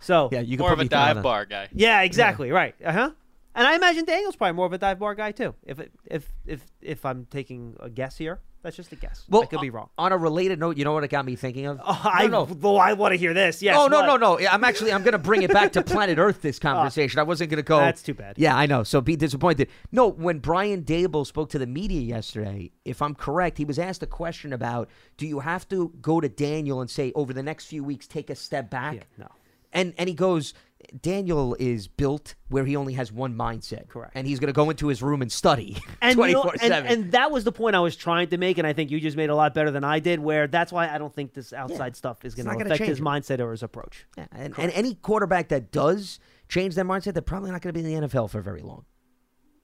[0.00, 1.68] So yeah, you More of a dive bar guy.
[1.72, 2.50] Yeah, exactly.
[2.50, 2.74] Right.
[2.84, 3.10] Uh huh.
[3.54, 5.54] And I imagine Daniel's probably more of a dive bar guy too.
[5.64, 9.24] If it, if if if I'm taking a guess here, that's just a guess.
[9.28, 9.90] well, I could be wrong.
[9.96, 11.80] On a related note, you know what it got me thinking of?
[11.86, 12.54] Oh, I no, no.
[12.54, 13.62] well, I want to hear this.
[13.62, 13.76] Yes.
[13.78, 14.40] oh no no no!
[14.40, 16.42] Yeah, I'm actually I'm going to bring it back to planet Earth.
[16.42, 17.20] This ah, conversation.
[17.20, 17.78] I wasn't going to go.
[17.78, 18.34] That's too bad.
[18.38, 18.82] Yeah, I know.
[18.82, 19.68] So be disappointed.
[19.92, 24.02] No, when Brian Daboll spoke to the media yesterday, if I'm correct, he was asked
[24.02, 27.66] a question about do you have to go to Daniel and say over the next
[27.66, 29.06] few weeks take a step back?
[29.16, 29.28] no.
[29.72, 30.54] And and he goes,
[31.00, 33.88] Daniel is built where he only has one mindset.
[33.88, 34.12] Correct.
[34.14, 36.60] And he's going to go into his room and study And, you know- 24 and,
[36.60, 36.92] 7.
[36.92, 39.16] and that was the point I was trying to make, and I think you just
[39.16, 40.20] made a lot better than I did.
[40.20, 43.02] Where that's why I don't think this outside stuff is going to affect his it.
[43.02, 44.06] mindset or his approach.
[44.16, 47.80] Yeah, and, and any quarterback that does change their mindset, they're probably not going to
[47.80, 48.84] be in the NFL for very long.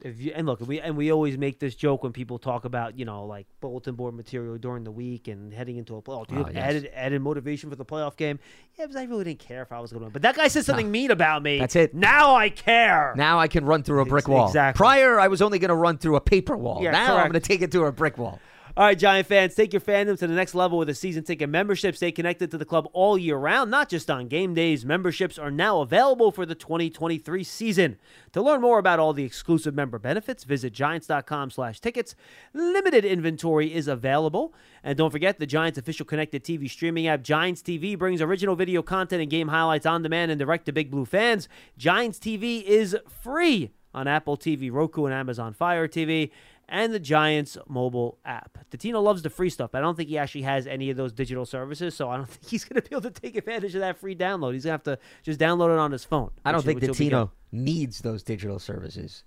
[0.05, 2.99] If you, and look, we and we always make this joke when people talk about
[2.99, 6.27] you know like bulletin board material during the week and heading into a playoff.
[6.27, 6.63] Do you Oh, ah, yes.
[6.65, 8.39] added added motivation for the playoff game?
[8.79, 10.13] Yeah, because I really didn't care if I was going to win.
[10.13, 11.59] But that guy said something mean about me.
[11.59, 11.95] That's it.
[11.95, 13.15] Now I care.
[13.17, 14.49] Now I can run through a brick wall.
[14.49, 14.79] exactly.
[14.79, 16.83] Prior, I was only going to run through a paper wall.
[16.83, 18.41] Yeah, now I'm going to take it to a brick wall.
[18.75, 21.51] All right, Giant fans, take your fandom to the next level with a season ticket
[21.51, 21.95] membership.
[21.95, 24.87] Stay connected to the club all year round, not just on game days.
[24.87, 27.99] Memberships are now available for the 2023 season.
[28.33, 32.15] To learn more about all the exclusive member benefits, visit giants.com slash tickets.
[32.55, 37.61] Limited inventory is available, and don't forget the Giants official connected TV streaming app Giants
[37.61, 41.05] TV brings original video content and game highlights on demand and direct to Big Blue
[41.05, 41.47] fans.
[41.77, 46.31] Giants TV is free on Apple TV, Roku, and Amazon Fire TV
[46.69, 48.59] and the Giants mobile app.
[48.71, 51.13] Tatino loves the free stuff, but I don't think he actually has any of those
[51.13, 53.81] digital services, so I don't think he's going to be able to take advantage of
[53.81, 54.55] that free download.
[54.55, 56.31] He's going to have to just download it on his phone.
[56.45, 59.25] I don't think Tatino needs those digital services.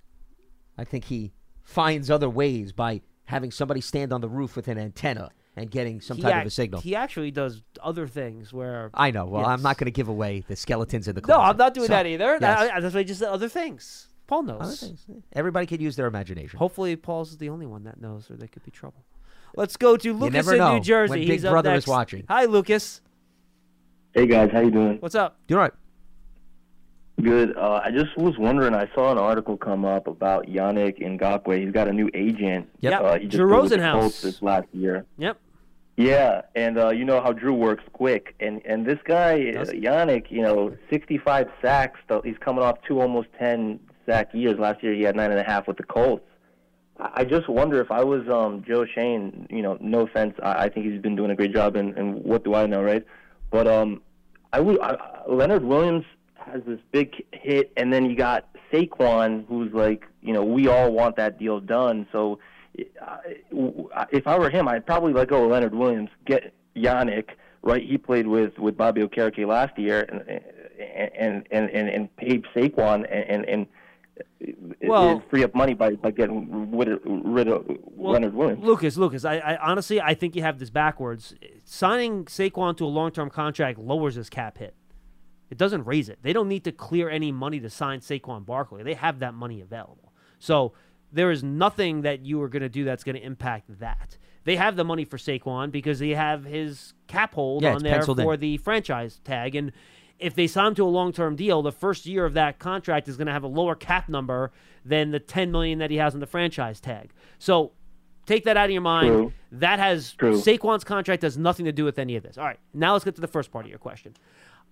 [0.78, 1.34] I think he
[1.64, 6.02] finds other ways by having somebody stand on the roof with an antenna and getting
[6.02, 6.82] some He type of a signal.
[6.82, 9.26] He actually does other things where I know.
[9.26, 11.40] Well, I'm not going to give away the skeletons in the closet.
[11.40, 11.46] No.
[11.46, 12.38] I'm not doing So, that either.
[12.42, 12.72] yes.
[12.72, 14.10] I- that's why I just said other things.
[14.28, 14.62] Paul knows.
[14.62, 15.06] Other things.
[15.34, 16.58] Everybody could use their imagination.
[16.58, 19.04] Hopefully, Paul's the only one that knows, or there could be trouble.
[19.56, 21.12] Let's go to Lucas never in know New Jersey.
[21.12, 22.26] when Big He's up Brother is watching.
[22.28, 23.02] Hi, Lucas.
[24.14, 24.98] Hey guys, how you doing?
[25.00, 25.38] What's up?
[25.48, 25.74] You're right.
[27.22, 27.56] Good.
[27.56, 28.74] Uh, I just was wondering.
[28.74, 31.64] I saw an article come up about Yannick Ngakoue.
[31.64, 32.68] He's got a new agent.
[32.82, 33.02] Yep.
[33.02, 34.22] Uh, he just Drew played with Rosenhaus.
[34.22, 35.06] This last year.
[35.18, 35.40] Yep.
[35.98, 40.30] Yeah, and uh, you know how Drew works quick, and and this guy uh, Yannick,
[40.30, 42.00] you know, 65 sacks.
[42.26, 44.58] He's coming off two almost 10 sack years.
[44.60, 46.24] Last year he had nine and a half with the Colts.
[46.98, 49.48] I just wonder if I was um, Joe Schoen.
[49.50, 52.24] You know, no offense, I, I think he's been doing a great job, and, and
[52.24, 53.06] what do I know, right?
[53.52, 54.02] But um,
[54.54, 59.74] I would I- Leonard Williams has this big hit, and then you got Saquon, who's
[59.74, 62.08] like, you know, we all want that deal done.
[62.14, 62.40] So
[63.02, 63.18] uh,
[64.12, 67.32] if I were him, I'd probably let go of Leonard Williams, get Yannick.
[67.62, 70.22] Right, he played with with Bobby Okereke last year, and
[70.80, 73.46] and and and, and paid Saquon and and.
[73.50, 73.68] and
[74.82, 78.64] Well- free up money by, by getting rid of, rid of Well, Leonard Williams.
[78.64, 81.34] Lucas, Lucas, I, I honestly I think you have this backwards.
[81.64, 84.76] Signing Saquon to a long-term contract lowers his cap hit.
[85.50, 86.20] It doesn't raise it.
[86.22, 88.84] They don't need to clear any money to sign Saquon Barkley.
[88.84, 90.12] They have that money available.
[90.40, 90.74] So
[91.12, 94.18] there is nothing that you are going to do that's going to impact that.
[94.44, 98.02] They have the money for Saquon because they have his cap hold Yeah, on there
[98.04, 98.40] for in.
[98.40, 99.56] the franchise tag.
[99.56, 99.72] And
[100.20, 103.18] if they sign him to a long-term deal, the first year of that contract is
[103.18, 104.52] going to have a lower cap number
[104.84, 107.12] than the 10 million that he has on the franchise tag.
[107.38, 107.72] So
[108.26, 109.08] take that out of your mind.
[109.08, 109.34] True.
[109.52, 110.40] That has True.
[110.40, 112.38] Saquon's contract has nothing to do with any of this.
[112.38, 114.16] All right, now let's get to the first part of your question.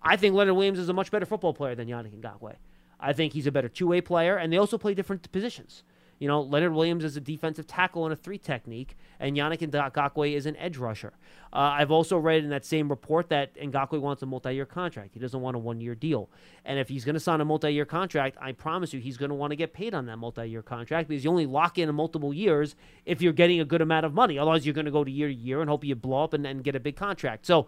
[0.01, 2.55] I think Leonard Williams is a much better football player than Yannick Ngakoue.
[2.99, 5.83] I think he's a better two-way player, and they also play different positions.
[6.19, 10.33] You know, Leonard Williams is a defensive tackle in a three technique, and Yannick Ngakoue
[10.33, 11.13] is an edge rusher.
[11.51, 15.13] Uh, I've also read in that same report that Ngakoue wants a multi-year contract.
[15.13, 16.29] He doesn't want a one-year deal.
[16.65, 19.35] And if he's going to sign a multi-year contract, I promise you he's going to
[19.35, 22.75] want to get paid on that multi-year contract because you only lock in multiple years
[23.05, 24.39] if you're getting a good amount of money.
[24.39, 26.45] Otherwise, you're going to go to year to year and hope you blow up and,
[26.45, 27.45] and get a big contract.
[27.45, 27.67] So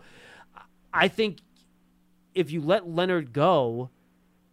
[0.94, 1.40] I think
[2.34, 3.90] if you let Leonard go,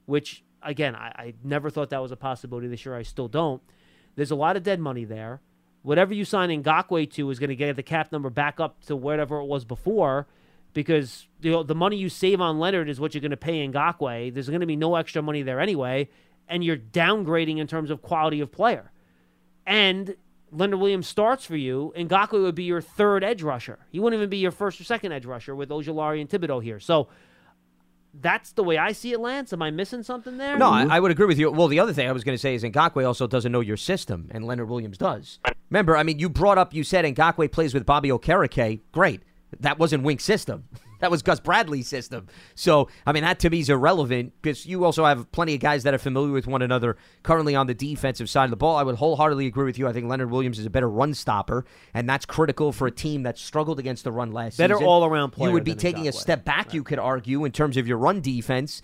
[0.07, 2.97] which again, I, I never thought that was a possibility this year.
[2.97, 3.63] I still don't.
[4.15, 5.41] There's a lot of dead money there.
[5.83, 8.95] Whatever you sign Ngakoue to is going to get the cap number back up to
[8.95, 10.29] whatever it was before,
[10.75, 13.67] because you know, the money you save on Leonard is what you're going to pay
[13.67, 14.33] Ngakoue.
[14.33, 16.09] There's going to be no extra money there anyway,
[16.49, 18.93] and you're downgrading in terms of quality of player.
[19.67, 20.15] And
[20.53, 23.79] Leonard Williams starts for you, and Ngakoue would be your third edge rusher.
[23.91, 26.79] He wouldn't even be your first or second edge rusher with Ojulari and Thibodeaux here.
[26.79, 27.09] So
[28.15, 29.53] that's the way I see it, Lance.
[29.53, 30.59] Am I missing something there?
[30.59, 31.51] No, I, I would agree with you.
[31.51, 33.77] Well, the other thing I was going to say is Ngakoue also doesn't know your
[33.77, 35.39] system, and Leonard Williams does.
[35.71, 38.81] Remember, I mean, you brought up, you said Ngakoue plays with Bobby Okereke.
[38.93, 39.23] Great.
[39.61, 40.65] That wasn't Wink's system.
[41.03, 42.29] That was Gus Bradley's system.
[42.55, 45.83] So, I mean, that to me is irrelevant because you also have plenty of guys
[45.83, 48.77] that are familiar with one another currently on the defensive side of the ball.
[48.77, 49.89] I would wholeheartedly agree with you.
[49.89, 53.25] I think Leonard Williams is a better run stopper, and that's critical for a team
[53.25, 54.85] that struggled against the run last Better season.
[54.85, 55.49] Better all-around player.
[55.49, 56.15] You would be taking a Ngakoue.
[56.15, 58.81] step back, you could argue, in terms of your run defense.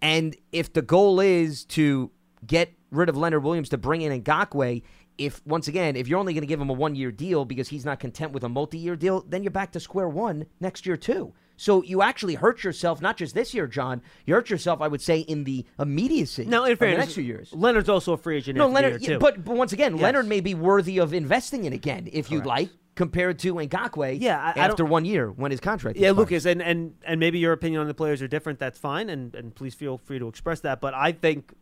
[0.00, 2.10] And if the goal is to
[2.46, 4.82] get rid of Leonard Williams to bring in Ngakoue,
[5.18, 7.68] if once again, if you're only going to give him a one year deal because
[7.68, 10.86] he's not content with a multi year deal, then you're back to square one next
[10.86, 11.34] year too.
[11.60, 14.00] So you actually hurt yourself, not just this year, John.
[14.24, 16.46] You hurt yourself, I would say, in the immediacy.
[16.46, 17.52] Now, in of the fairness, next few years.
[17.52, 18.56] Leonard's also a free agent.
[18.56, 18.92] No, Leonard.
[18.92, 19.18] year, yeah, too.
[19.18, 20.02] but but once again, Yes.
[20.02, 24.18] Leonard may be worthy of investing in again if you'd like, compared to Ngakoue.
[24.18, 25.98] Yeah, I- I after don't- one year when his contract.
[25.98, 26.18] Yeah, expires.
[26.30, 28.58] Lucas, and, and and maybe your opinion on the players are different.
[28.58, 30.80] That's fine, and and please feel free to express that.
[30.80, 31.52] But I think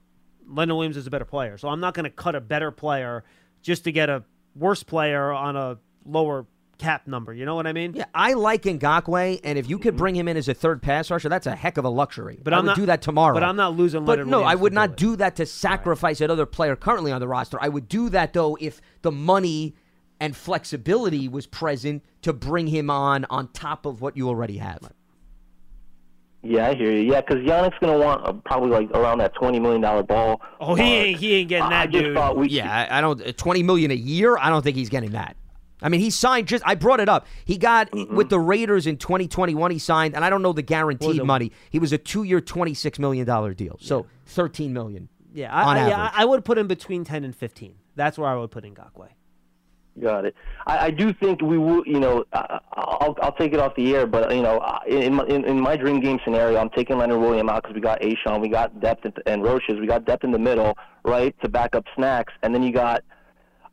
[0.47, 3.25] Leonard Williams is a better player, so I'm not going to cut a better player
[3.63, 4.23] just to get a
[4.55, 6.47] worse player on a lower
[6.79, 7.35] cap number.
[7.35, 7.93] You know what I mean?
[7.95, 11.11] Yeah, I like Ngakoue, and if you could bring him in as a third pass
[11.11, 12.39] rusher, that's a heck of a luxury.
[12.43, 13.35] But I I'm would not- do that tomorrow.
[13.35, 15.47] but I'm not losing But Leonard no, Williams I would to not do that to
[15.47, 17.59] sacrifice another player currently on the roster.
[17.61, 19.74] I would do that though if the money
[20.20, 24.91] and flexibility was present to bring him on on top of what you already have.
[26.43, 27.11] Yeah, I hear you.
[27.12, 30.41] Yeah, because Yannick's gonna want uh, probably like around that twenty million dollar ball.
[30.61, 32.14] Oh, he ain't he ain't getting I that, just dude.
[32.14, 32.49] thought we.
[32.49, 33.37] Yeah, I, I don't.
[33.37, 34.39] Twenty million a year.
[34.39, 35.37] I don't think he's getting that.
[35.81, 36.62] I mean, he signed just.
[36.66, 37.26] I brought it up.
[37.45, 39.70] He got with the Raiders in 2021.
[39.70, 41.24] He signed, and I don't know the guaranteed it?
[41.24, 41.53] money.
[41.70, 43.79] He was a two-year, 26 million dollar deal.
[43.81, 45.09] So 13 million.
[45.33, 47.74] Yeah, on I, I, yeah, I would put him between ten and fifteen.
[47.95, 49.09] That's where I would put Ngakoue.
[50.01, 50.35] Got it.
[50.66, 51.87] I, I do think we will.
[51.87, 55.26] You know, I- I'll I'll take it off the air, but you know, in my,
[55.26, 58.41] in, in my dream game scenario, I'm taking Leonard William out because we got A'Shawn,
[58.41, 61.74] we got depth in, and Roches, we got depth in the middle, right, to back
[61.74, 63.03] up snacks, and then you got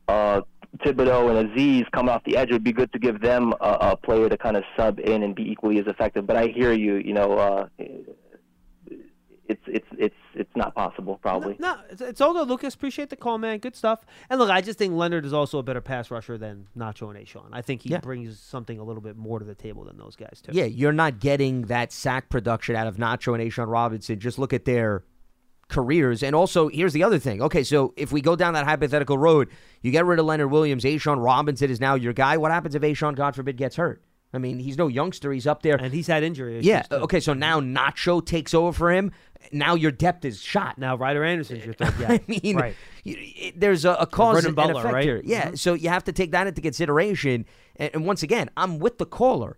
[0.08, 0.40] uh,
[0.78, 2.50] Thibodeaux and Azeez coming off the edge.
[2.50, 5.22] It would be good to give them a, a player to kind of sub in
[5.22, 6.26] and be equally as effective.
[6.26, 6.96] But I hear you.
[6.96, 7.68] You know, uh,
[9.48, 11.56] it's it's it's it's not possible probably.
[11.60, 12.48] No, it's, it's all good.
[12.48, 13.58] Lucas, appreciate the call, man.
[13.58, 14.04] Good stuff.
[14.28, 17.24] And look, I just think Leonard is also a better pass rusher than Nacho and
[17.24, 17.48] A'Shawn.
[17.52, 18.00] I think he Yeah.
[18.00, 20.50] brings something a little bit more to the table than those guys too.
[20.52, 24.18] Yeah, you're not getting that sack production out of Nacho and A'Shawn Robinson.
[24.18, 25.04] Just look at their
[25.68, 26.22] careers.
[26.22, 27.42] And also, here's the other thing.
[27.42, 29.48] Okay, so if we go down that hypothetical road,
[29.82, 32.36] you get rid of Leonard Williams, A'Shawn Robinson is now your guy.
[32.36, 34.02] What happens if A'Shawn, God forbid, gets hurt?
[34.32, 35.32] I mean, he's no youngster.
[35.32, 35.76] He's up there.
[35.76, 36.54] And he's had injury.
[36.58, 36.82] issues, Yeah.
[36.82, 36.96] too.
[36.96, 39.12] Okay, so now Nacho takes over for him.
[39.52, 40.76] Now your depth is shot.
[40.78, 42.14] Now Ryder Anderson's your third guy.
[42.14, 42.74] I mean, right.
[43.04, 45.04] you- it- there's a, a cause and Butler, effect right?
[45.04, 45.22] here.
[45.24, 45.58] Yeah, Mhm.
[45.58, 47.46] so you have to take that into consideration.
[47.76, 49.56] And, and once again, I'm with the caller.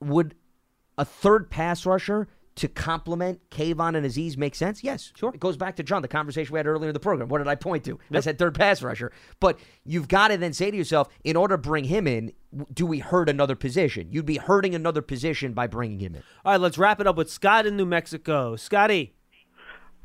[0.00, 0.34] Would
[0.98, 4.84] a third pass rusher to complement Kayvon and Azeez makes sense?
[4.84, 5.32] Yes, sure.
[5.34, 7.28] It goes back to John, the conversation we had earlier in the program.
[7.28, 7.98] What did I point to?
[8.12, 9.12] I said third pass rusher.
[9.40, 12.32] But you've got to then say to yourself, in order to bring him in,
[12.72, 14.08] do we hurt another position?
[14.10, 16.22] You'd be hurting another position by bringing him in.
[16.44, 18.56] All right, let's wrap it up with Scott in New Mexico.
[18.56, 19.14] Scotty.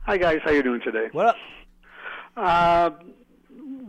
[0.05, 1.09] Hi guys, how you doing today?
[1.11, 1.35] What up?
[2.37, 2.91] Uh,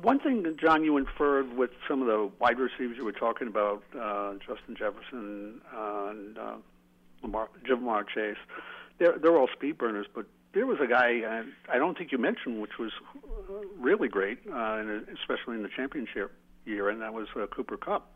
[0.02, 3.46] one thing, that John, you inferred with some of the wide receivers you were talking
[3.46, 6.54] about, uh, Justin Jefferson and uh,
[7.22, 8.36] Lamar, Ja'Marr Chase.
[8.98, 12.18] They're they're all speed burners, but there was a guy uh, I don't think you
[12.18, 16.32] mentioned, which was uh, really great, uh, and especially in the championship
[16.64, 18.12] year, and that was uh, Cooper Kupp.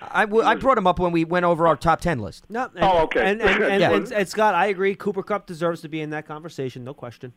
[0.00, 2.44] i brought him up when we went over our top 10 list.
[2.48, 3.30] No, and, Oh, okay.
[3.30, 3.92] And, and, and, Yeah.
[3.92, 4.94] and, and Scott, I agree.
[4.94, 7.32] Cooper Kupp deserves to be in that conversation, no question.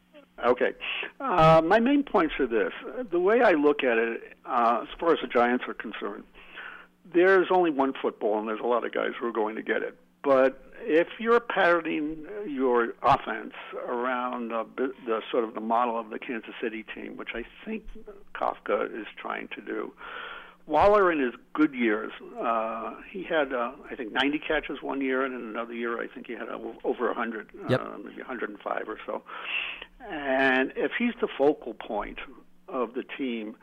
[0.46, 0.72] Okay.
[1.20, 2.72] Uh, my main points are this.
[3.12, 6.24] The way I look at it, uh, as far as the Giants are concerned,
[7.14, 9.82] there's only one football, and there's a lot of guys who are going to get
[9.82, 9.98] it.
[10.24, 13.54] But if you're patterning your offense
[13.88, 17.44] around uh, the, the sort of the model of the Kansas City team, which I
[17.66, 17.84] think
[18.36, 19.94] Kafka is trying to do,
[20.68, 25.26] Waller in his good years, uh, he had uh, I think 90 catches one year,
[25.26, 26.48] and in another year I think he had
[26.84, 27.82] over 100, Yep.
[27.82, 29.24] uh, maybe 105 or so.
[30.08, 32.20] And if he's the focal point
[32.68, 33.56] of the team,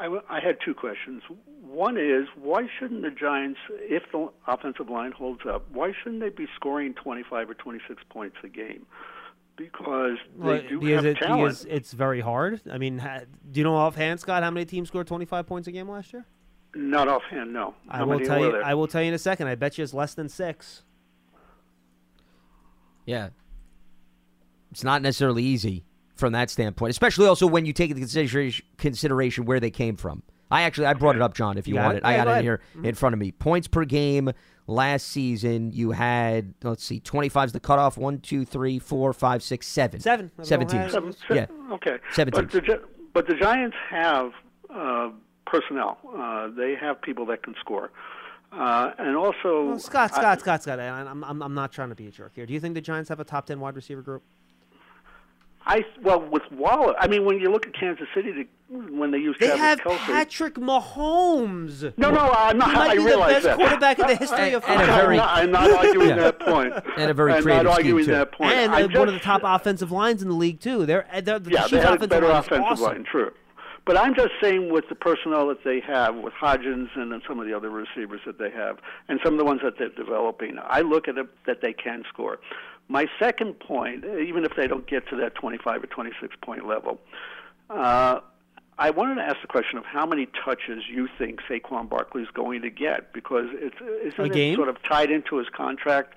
[0.00, 1.22] I, w- I had two questions.
[1.62, 6.30] One is why shouldn't the Giants, if the offensive line holds up, why shouldn't they
[6.30, 8.86] be scoring 25 or 26 points a game?
[9.56, 11.42] Because they Well, do because have it, talent.
[11.42, 12.60] because it's very hard.
[12.70, 13.20] I mean, ha,
[13.52, 16.24] do you know offhand, Scott, how many teams scored 25 points a game last year?
[16.74, 17.76] Not offhand, no.
[17.88, 18.52] I will many tell were you.
[18.52, 18.64] there?
[18.64, 19.46] I will tell you in a second.
[19.46, 20.82] I bet you it's less than six.
[23.06, 23.28] Yeah.
[24.72, 25.84] It's not necessarily easy
[26.14, 30.22] from that standpoint, especially also when you take into consideration, consideration where they came from.
[30.50, 31.98] I actually I brought it up, John, if you You want it?
[31.98, 32.04] it.
[32.04, 32.44] I got it ahead.
[32.44, 32.84] here Mhm.
[32.86, 33.32] in front of me.
[33.32, 34.30] Points per game
[34.66, 37.98] last season, you had, let's see, 25 is the cutoff.
[37.98, 40.00] One, two, three, four, five, six, seven.
[40.00, 40.30] Seven.
[40.42, 40.90] Seven Seven.
[40.90, 40.92] teams.
[40.92, 41.46] Seven, Yeah.
[41.74, 41.98] Okay.
[42.12, 42.64] Seven but teams.
[42.66, 42.80] The,
[43.12, 44.32] but the Giants have
[44.70, 45.10] uh,
[45.46, 45.98] personnel.
[46.16, 47.90] Uh, they have people that can score.
[48.52, 50.78] Uh, and also, Well, Scott, I- Scott, Scott, Scott.
[50.80, 52.46] I, I'm, I'm, I'm not trying to be a jerk here.
[52.46, 54.22] Do you think the Giants have a top 10 wide receiver group?
[55.66, 56.94] I well with Waller.
[56.98, 58.46] I mean, when you look at Kansas City, they,
[58.76, 61.96] when they use They Travis have Kelce, Patrick Mahomes.
[61.96, 62.70] No, no, I'm not.
[62.70, 63.56] He might I be the best that.
[63.56, 64.90] quarterback in the history of football.
[64.90, 66.16] I'm not, I'm not arguing Yeah.
[66.16, 66.72] that point.
[66.98, 68.12] And a very I'm creative not scheme, arguing too.
[68.12, 68.52] that point.
[68.52, 70.86] And I'm one of the top offensive lines in the league too.
[70.86, 72.84] They're, uh, they're the yeah, Chiefs' they had a offensive better line is offensive awesome.
[72.86, 73.30] line, true.
[73.86, 77.38] But I'm just saying with the personnel that they have, with Hodgins and then some
[77.38, 80.56] of the other receivers that they have, and some of the ones that they're developing,
[80.62, 82.38] I look at it that they can score.
[82.88, 87.00] My second point, even if they don't get to that 25 or 26 point level,
[87.70, 88.20] uh,
[88.78, 92.28] I wanted to ask the question of how many touches you think Saquon Barkley is
[92.34, 93.76] going to get because it's
[94.14, 96.14] isn't it sort of tied into his contract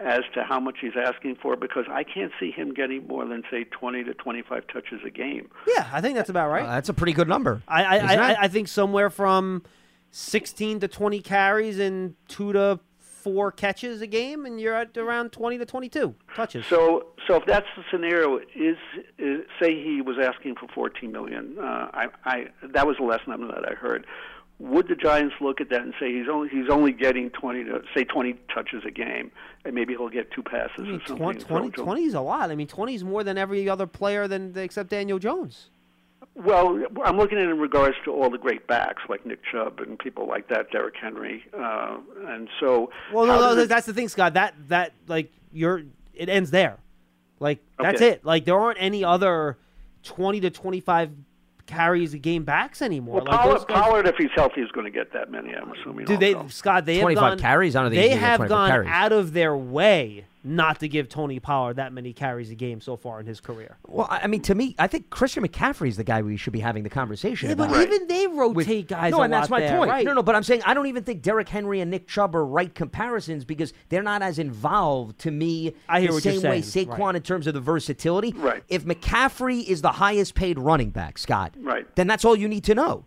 [0.00, 3.42] as to how much he's asking for because I can't see him getting more than
[3.50, 5.50] say 20 to 25 touches a game.
[5.66, 6.64] Yeah, I think that's about right.
[6.64, 7.62] Uh, that's a pretty good number.
[7.68, 8.42] I I, I.
[8.44, 9.62] I think somewhere from
[10.10, 12.80] 16 to 20 carries and two to
[13.18, 16.66] four catches a game, and you're at around 20 to 22 touches.
[16.66, 18.76] So, so if that's the scenario, is,
[19.18, 21.58] is say he was asking for 14 million?
[21.58, 21.62] Uh,
[21.92, 24.06] I, I that was the last number that I heard.
[24.58, 27.82] would the Giants look at that and say he's only he's only getting 20 to
[27.94, 29.30] say 20 touches a game,
[29.64, 31.16] and maybe he'll get two passes I mean, or something?
[31.16, 32.50] 20, 20, 20 is a lot.
[32.50, 35.70] I mean, 20 is more than every other player than except Daniel Jones.
[36.34, 39.80] Well, I'm looking at it in regards to all the great backs like Nick Chubb
[39.80, 41.98] and people like that, Derrick Henry, uh,
[42.28, 42.90] and so.
[43.12, 44.34] Well, how no, does no, it- that's the thing, Scott.
[44.34, 45.82] That that like you're
[46.14, 46.78] it ends there.
[47.40, 48.10] Like that's Okay.
[48.10, 48.24] it.
[48.24, 49.58] Like there aren't any other
[50.04, 51.10] 20 to 25
[51.66, 53.16] carries a game backs anymore.
[53.16, 55.54] Well, like Pollard, guys- Pollard, if he's healthy, is going to get that many.
[55.54, 56.06] I'm assuming.
[56.06, 56.48] Do they, also.
[56.48, 56.84] Scott?
[56.86, 57.76] They have 25 gone, carries?
[57.76, 58.88] I don't think they he's gonna get have gone carries.
[58.90, 62.96] out of their way not to give Tony Pollard that many carries a game so
[62.96, 63.76] far in his career.
[63.86, 66.52] Well, I I mean, to me, I think Christian McCaffrey is the guy we should
[66.52, 67.70] be having the conversation Yeah, about.
[67.70, 69.10] but even they rotate guys.
[69.10, 69.90] no, a and that's lot my there, point.
[69.90, 70.04] Right?
[70.06, 72.44] No, no, but I'm saying I don't even think Derrick Henry and Nick Chubb are
[72.46, 75.74] right comparisons because they're not as involved to me.
[75.88, 76.88] I hear the what you're same way saying.
[76.88, 77.16] Saquon Right.
[77.16, 78.32] in terms of the versatility.
[78.36, 78.62] Right.
[78.68, 81.86] If McCaffrey is the highest paid running back, Scott, Right.
[81.96, 83.04] then that's all you need to know.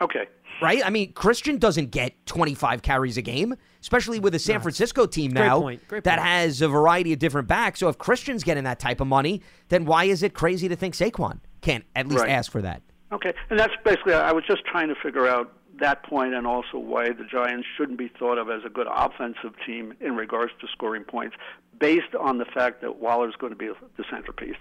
[0.00, 0.26] Okay.
[0.62, 0.84] Right?
[0.84, 5.32] I mean, Christian doesn't get 25 carries a game, especially with a San Francisco team
[5.32, 5.88] Great now point.
[5.88, 6.28] Great that point.
[6.28, 7.80] has a variety of different backs.
[7.80, 10.94] So if Christian's getting that type of money, then why is it crazy to think
[10.94, 12.30] Saquon can't at least Right.
[12.30, 12.82] ask for that?
[13.12, 14.14] Okay, and that's basically.
[14.14, 17.98] I was just trying to figure out that point, and also why the Giants shouldn't
[17.98, 21.36] be thought of as a good offensive team in regards to scoring points,
[21.78, 24.56] based on the fact that Waller's going to be the centerpiece,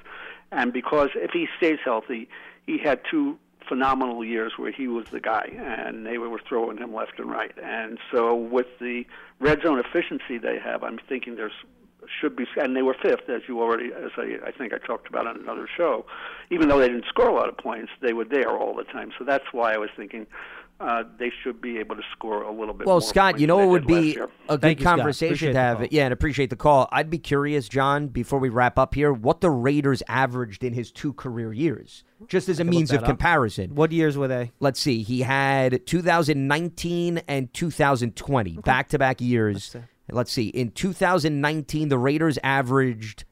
[0.51, 2.27] and because if he stays healthy,
[2.65, 3.37] he had two
[3.67, 7.53] phenomenal years where he was the guy, and they were throwing him left and right,
[7.61, 9.05] and so with the
[9.39, 11.53] red zone efficiency they have, I'm thinking there's
[12.19, 15.07] should be, and they were fifth, as you already, as I, I think I talked
[15.07, 16.05] about on another show.
[16.51, 19.11] Even though they didn't score a lot of points, they were there all the time.
[19.17, 20.27] So that's why I was thinking
[20.83, 22.85] uh, they should be able to score a little bit.
[22.85, 24.27] Well, more Scott, you know than what would be a
[24.57, 25.91] good Thank you, conversation to have?
[25.91, 26.89] Yeah, and appreciate the call.
[26.91, 30.91] I'd be curious, John, before we wrap up here, what the Raiders averaged in his
[30.91, 33.05] two career years, just as a means of up.
[33.05, 33.75] comparison.
[33.75, 34.51] What years were they?
[34.59, 35.03] Let's see.
[35.03, 39.75] He had 2019 and 2020, back to back years.
[40.11, 40.47] Let's see.
[40.49, 43.23] In 2019, the Raiders averaged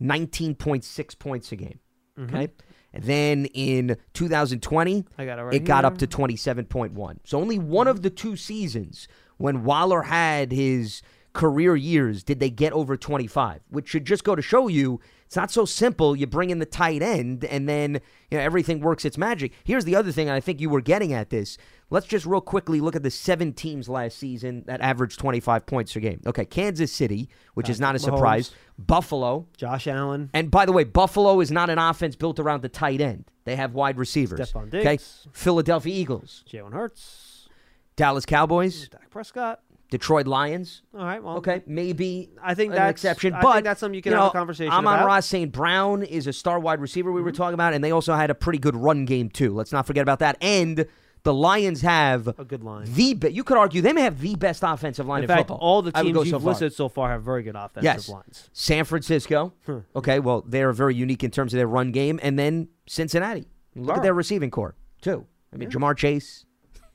[0.00, 1.78] 19.6 points a game.
[2.18, 2.28] Mhm.
[2.28, 2.44] Okay.
[2.44, 2.50] And
[2.92, 7.18] then in 2020, I got it right it got up to 27.1.
[7.24, 12.50] So only one of the two seasons when Waller had his career years did they
[12.50, 15.00] get over 25, which should just go to show you
[15.30, 16.16] it's not so simple.
[16.16, 18.00] You bring in the tight end and then
[18.32, 19.52] you know everything works its magic.
[19.62, 21.56] Here's the other thing, and I think you were getting at this.
[21.88, 25.92] Let's just real quickly look at the seven teams last season that averaged 25 points
[25.92, 26.20] per game.
[26.26, 28.50] Okay, Kansas City, which is not a Patrick surprise.
[28.76, 30.30] Buffalo, Josh Allen.
[30.34, 33.30] and by the way, Buffalo is not an offense built around the tight end.
[33.44, 34.40] They have wide receivers.
[34.40, 35.28] Stefon Okay, Diggs.
[35.30, 37.48] Philadelphia Eagles, Jalen Hurts.
[37.94, 39.60] Dallas Cowboys, Dak Prescott.
[39.90, 40.82] Detroit Lions.
[40.96, 41.22] All right.
[41.22, 44.12] Well, Okay, maybe I think an that's exception, I but think that's something you can
[44.12, 45.06] know, have a conversation Amon about.
[45.06, 45.50] Ross St.
[45.50, 48.34] Brown is a star wide receiver we were talking about, and they also had a
[48.34, 49.52] pretty good run game too.
[49.54, 50.36] Let's not forget about that.
[50.40, 50.86] And
[51.22, 52.86] the Lions have a good line.
[52.94, 55.40] The be- you could argue they may have the best offensive line In in, fact,
[55.48, 55.58] football.
[55.58, 58.08] all the teams you've so listed so far have very good offensive yes.
[58.08, 58.48] lines.
[58.52, 59.52] San Francisco.
[59.94, 62.18] Okay, well, they're very unique in terms of their run game.
[62.22, 63.46] And then Cincinnati.
[63.76, 63.96] Look Are.
[63.98, 65.26] at their receiving corps, too.
[65.52, 65.76] I mean, Yeah.
[65.76, 66.46] Ja'Marr Chase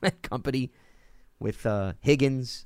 [0.22, 0.72] company
[1.38, 2.65] with uh, Higgins.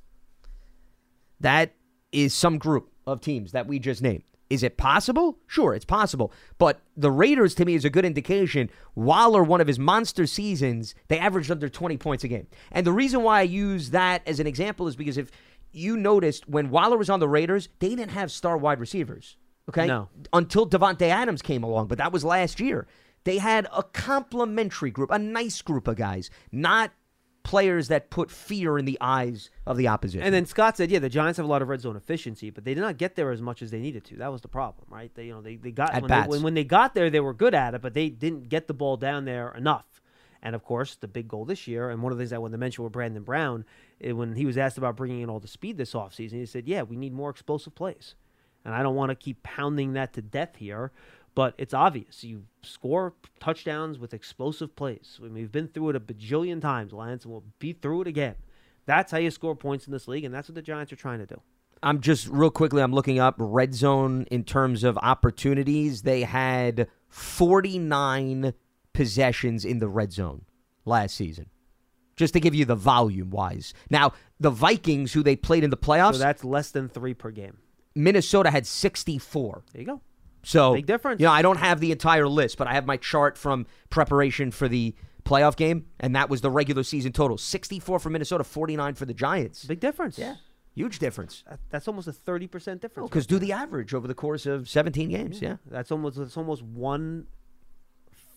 [1.40, 1.72] That
[2.12, 4.24] is some group of teams that we just named.
[4.50, 5.38] Is it possible?
[5.46, 6.32] Sure, it's possible.
[6.58, 8.68] But the Raiders, to me, is a good indication.
[8.96, 12.48] Waller, one of his monster seasons, they averaged under 20 points a game.
[12.72, 15.30] And the reason why I use that as an example is because if
[15.70, 19.36] you noticed when Waller was on the Raiders, they didn't have star wide receivers.
[19.68, 19.86] Okay?
[19.86, 20.08] No.
[20.32, 22.88] Until Davante Adams came along, but that was last year.
[23.22, 26.90] They had a complementary group, a nice group of guys, not
[27.42, 30.22] players that put fear in the eyes of the opposition.
[30.22, 32.64] And then Scott said, yeah, the Giants have a lot of red zone efficiency, but
[32.64, 34.16] they did not get there as much as they needed to.
[34.16, 35.10] That was the problem, right?
[35.14, 37.34] They, you know, they, they got when they, when, when they got there, they were
[37.34, 40.00] good at it, but they didn't get the ball down there enough.
[40.42, 42.52] And of course, the big goal this year, and one of the things I wanted
[42.52, 43.64] to mention with Brandon Brown,
[44.00, 46.66] eh, when he was asked about bringing in all the speed this offseason, he said,
[46.66, 48.14] yeah, we need more explosive plays.
[48.64, 50.92] And I don't want to keep pounding that to death here,
[51.34, 52.24] but it's obvious.
[52.24, 55.18] You score touchdowns with explosive plays.
[55.20, 58.06] I mean, we've been through it a bajillion times, Lance, and we'll be through it
[58.08, 58.34] again.
[58.86, 61.20] That's how you score points in this league, and that's what the Giants are trying
[61.20, 61.40] to do.
[61.82, 62.82] I'm just real quickly.
[62.82, 66.02] I'm looking up red zone in terms of opportunities.
[66.02, 68.52] They had 49
[68.92, 70.42] possessions in the red zone
[70.84, 71.46] last season,
[72.16, 73.72] just to give you the volume wise.
[73.88, 77.30] Now the Vikings, who they played in the playoffs, So that's less than three per
[77.30, 77.58] game.
[77.94, 79.62] Minnesota had 64.
[79.72, 80.00] There you go.
[80.42, 81.20] So Big difference.
[81.20, 84.50] You know, I don't have the entire list, but I have my chart from preparation
[84.50, 84.94] for the
[85.24, 89.14] playoff game, and that was the regular season total: 64 for Minnesota, 49 for the
[89.14, 89.64] Giants.
[89.64, 90.18] Big difference.
[90.18, 90.36] Yeah,
[90.74, 91.44] huge difference.
[91.68, 93.06] That's almost a thirty percent difference.
[93.06, 95.42] Oh, because do the average over the course of 17 games.
[95.42, 95.56] Yeah.
[95.66, 97.26] That's almost that's almost one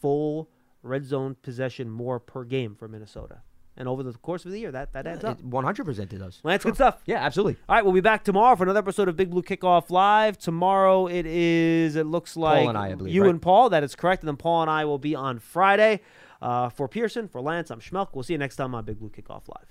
[0.02, 0.50] full
[0.82, 3.42] red zone possession more per game for Minnesota.
[3.76, 5.42] And over the course of the year, that, that adds up.
[5.42, 6.40] One hundred percent it does.
[6.44, 7.02] Lance, good stuff.
[7.06, 7.58] Yeah, absolutely.
[7.68, 10.38] All right, we'll be back tomorrow for another episode of Big Blue Kickoff Live.
[10.38, 13.32] Tomorrow it is, it looks like and I, I believe, you right?
[13.32, 13.70] and Paul.
[13.70, 14.22] That is correct.
[14.22, 16.02] And then Paul and I will be on Friday.
[16.42, 18.10] Uh, for Pearson, for Lance, I'm Schmeelk.
[18.14, 19.68] We'll see you next time on Big Blue Kickoff Live.